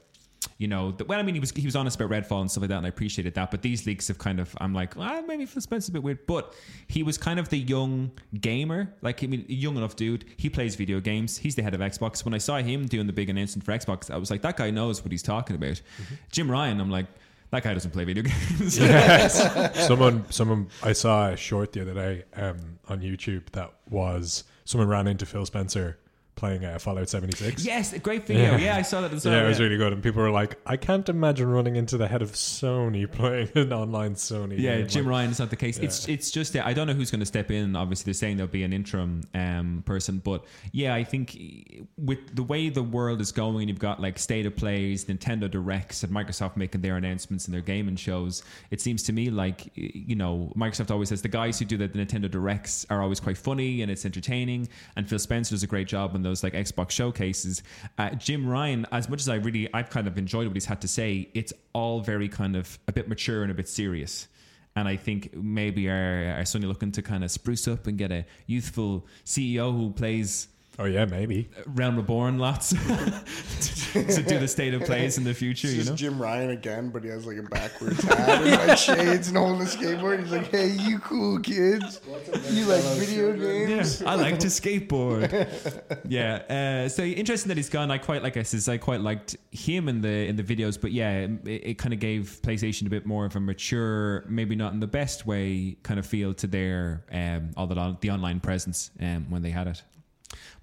[0.59, 2.63] you know, the, well, I mean, he was he was honest about Redfall and stuff
[2.63, 3.51] like that, and I appreciated that.
[3.51, 6.27] But these leaks have kind of, I'm like, ah, maybe Phil Spencer's a bit weird,
[6.27, 6.55] but
[6.89, 10.25] he was kind of the young gamer, like I mean, young enough dude.
[10.39, 11.37] He plays video games.
[11.37, 12.25] He's the head of Xbox.
[12.25, 14.71] When I saw him doing the big announcement for Xbox, I was like, that guy
[14.71, 15.75] knows what he's talking about.
[15.75, 16.15] Mm-hmm.
[16.33, 17.07] Jim Ryan, I'm like.
[17.53, 18.77] That guy doesn't play video games.
[18.77, 19.87] Yes.
[19.87, 24.89] someone, someone, I saw a short the other day um, on YouTube that was someone
[24.89, 25.97] ran into Phil Spencer
[26.37, 27.65] playing uh, Fallout 76.
[27.65, 28.53] yes, a great video.
[28.53, 28.77] Yeah, Yeah.
[28.77, 29.35] I saw that as well.
[29.35, 29.65] Yeah, it was yeah.
[29.65, 29.93] really good.
[29.95, 33.73] And people were like, I can't imagine running into the head of Sony playing an
[33.73, 34.59] online Sony.
[34.59, 34.89] Yeah, game.
[34.89, 35.79] Jim Like, Ryan is not the case.
[35.79, 37.75] It's it's just that I don't know who's going to step in.
[37.75, 42.43] Obviously, they're saying there'll be an interim um, person, but yeah, I think with the
[42.43, 46.57] way the world is going, you've got like state of plays, Nintendo directs, and Microsoft
[46.57, 48.43] making their announcements and their gaming shows.
[48.71, 51.89] It seems to me like you know Microsoft always says the guys who do the,
[51.89, 55.67] the Nintendo directs are always quite funny and it's entertaining, and Phil Spencer does a
[55.67, 57.63] great job on those like Xbox showcases.
[57.99, 60.81] Uh, Jim Ryan, as much as I really I've kind of enjoyed what he's had
[60.83, 64.29] to say, it's all very kind of a bit mature and a bit serious.
[64.75, 68.13] And I think maybe are, are Sony looking to kind of spruce up and get
[68.13, 70.49] a youthful CEO who plays
[70.79, 71.49] Oh, yeah, maybe.
[71.67, 72.77] Realm Reborn lots to,
[74.05, 75.97] to do the state of plays in the future, It's you just know?
[75.97, 79.63] Jim Ryan again, but he has like a backwards hat and like shades and holding
[79.63, 80.21] a skateboard.
[80.21, 82.01] He's like, "Hey, you cool kids?
[82.51, 85.49] You like video games?" I like to skateboard.
[86.09, 86.85] yeah.
[86.85, 87.91] Uh, so interesting that he's gone.
[87.91, 90.93] I quite like I says I quite liked him in the in the videos, but
[90.93, 94.75] yeah, it, it kind of gave PlayStation a bit more of a mature, maybe not
[94.75, 98.91] in the best way, kind of feel to their um all the the online presence
[99.01, 99.83] um when they had it.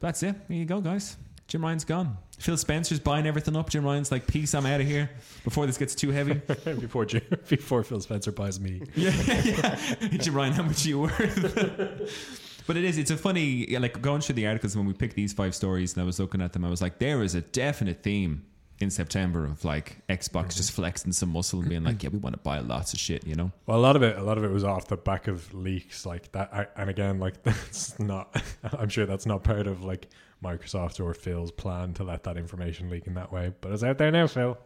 [0.03, 0.35] That's it.
[0.49, 1.15] There you go, guys.
[1.47, 2.17] Jim Ryan's gone.
[2.37, 3.69] Phil Spencer's buying everything up.
[3.69, 5.09] Jim Ryan's like, peace, I'm out of here
[5.45, 6.33] before this gets too heavy.
[6.65, 8.81] before Jim, before Phil Spencer buys me.
[8.95, 9.13] yeah,
[9.45, 9.75] yeah.
[10.17, 12.63] Jim Ryan, how much are you worth?
[12.67, 15.31] but it is, it's a funny, like going through the articles when we picked these
[15.31, 18.03] five stories and I was looking at them, I was like, there is a definite
[18.03, 18.43] theme
[18.83, 22.35] in September of like Xbox just flexing some muscle and being like, yeah, we want
[22.35, 23.51] to buy lots of shit, you know?
[23.65, 26.05] Well, a lot of it, a lot of it was off the back of leaks
[26.05, 26.53] like that.
[26.53, 28.41] I, and again, like that's not.
[28.77, 30.07] I'm sure that's not part of like
[30.43, 33.53] Microsoft or Phil's plan to let that information leak in that way.
[33.61, 34.57] But it's out there now, Phil.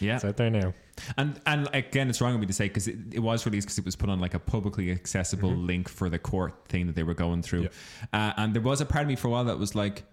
[0.00, 0.16] Yeah.
[0.16, 0.74] It's out there now.
[1.16, 3.78] And and again, it's wrong of me to say because it, it was released because
[3.78, 7.02] it was put on like a publicly accessible link for the court thing that they
[7.02, 7.68] were going through.
[8.12, 10.04] Uh, and there was a part of me for a while that was like,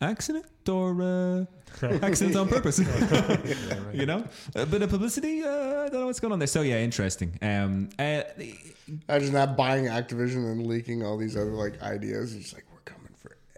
[0.00, 1.44] accident or uh,
[2.02, 2.78] accident on purpose,
[3.92, 4.24] you know,
[4.54, 5.42] a bit of publicity.
[5.42, 6.46] Uh, I don't know what's going on there.
[6.48, 7.38] So yeah, interesting.
[7.42, 8.22] Um, uh,
[9.08, 12.32] Imagine not buying Activision and leaking all these other like ideas.
[12.32, 12.65] He's like, "We're coming for."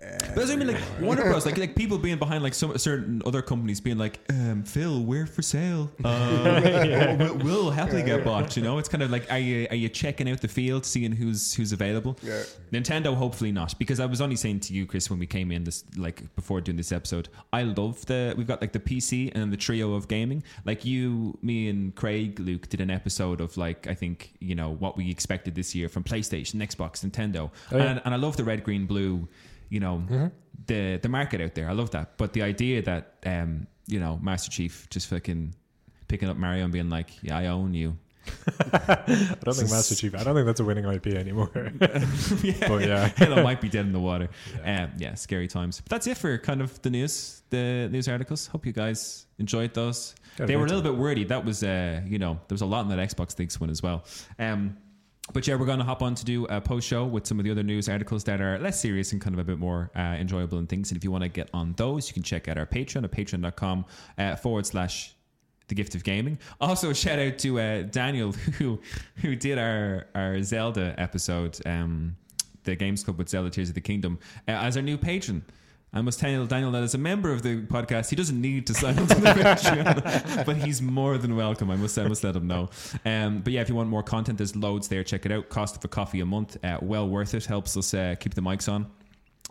[0.00, 2.76] But that's what I mean, like Warner Bros, like like people being behind like some
[2.78, 5.90] certain other companies being like, um, Phil, we're for sale.
[6.04, 8.56] Uh, we'll, we'll happily get bought.
[8.56, 11.12] You know, it's kind of like, are you are you checking out the field, seeing
[11.12, 12.16] who's who's available?
[12.22, 12.42] Yeah.
[12.72, 15.64] Nintendo, hopefully not, because I was only saying to you, Chris, when we came in
[15.64, 19.52] this like before doing this episode, I love the we've got like the PC and
[19.52, 20.42] the trio of gaming.
[20.64, 24.70] Like you, me, and Craig, Luke did an episode of like I think you know
[24.70, 27.82] what we expected this year from PlayStation, Xbox, Nintendo, Oh, yeah.
[27.90, 29.28] and, and I love the red, green, blue.
[29.68, 30.30] You know
[30.66, 31.68] the the market out there.
[31.68, 35.54] I love that, but the idea that um you know Master Chief just fucking
[36.08, 37.96] picking up Mario and being like, yeah, I own you.
[38.72, 40.14] I don't think Master Chief.
[40.14, 41.50] I don't think that's a winning IP anymore.
[41.54, 43.08] yeah, But yeah.
[43.16, 44.28] Halo might be dead in the water.
[44.62, 44.84] Yeah.
[44.84, 45.80] Um, yeah, scary times.
[45.80, 48.46] But that's it for kind of the news, the news articles.
[48.46, 50.14] Hope you guys enjoyed those.
[50.36, 51.24] Got they were a little bit wordy.
[51.24, 53.82] That was, uh, you know, there was a lot in that Xbox Leaks one as
[53.82, 54.04] well.
[54.38, 54.76] Um,
[55.32, 57.44] but yeah, we're going to hop on to do a post show with some of
[57.44, 60.00] the other news articles that are less serious and kind of a bit more uh,
[60.00, 60.90] enjoyable and things.
[60.90, 63.10] And if you want to get on those, you can check out our Patreon at
[63.10, 63.84] patreon.com
[64.16, 65.14] uh, forward slash
[65.68, 66.38] the gift of gaming.
[66.60, 68.80] Also, shout out to uh, Daniel who
[69.16, 72.16] who did our our Zelda episode, um,
[72.64, 74.18] the Games Club with Zelda Tears of the Kingdom,
[74.48, 75.44] uh, as our new patron.
[75.92, 78.74] I must tell Daniel that as a member of the podcast, he doesn't need to
[78.74, 81.70] sign up to the Patreon, but he's more than welcome.
[81.70, 82.68] I must, I must let him know.
[83.06, 85.02] Um, but yeah, if you want more content, there's loads there.
[85.02, 85.48] Check it out.
[85.48, 87.46] Cost of a coffee a month, uh, well worth it.
[87.46, 88.86] Helps us uh, keep the mics on.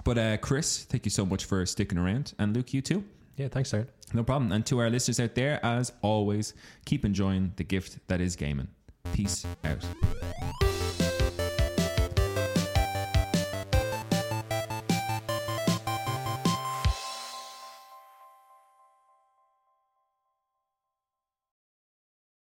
[0.04, 3.04] But uh, Chris, thank you so much for sticking around, and Luke, you too.
[3.36, 3.88] yeah, thanks, Darren.
[4.14, 4.52] No problem.
[4.52, 6.54] And to our listeners out there, as always,
[6.86, 8.68] keep enjoying the gift that is gaming.
[9.12, 9.84] Peace out.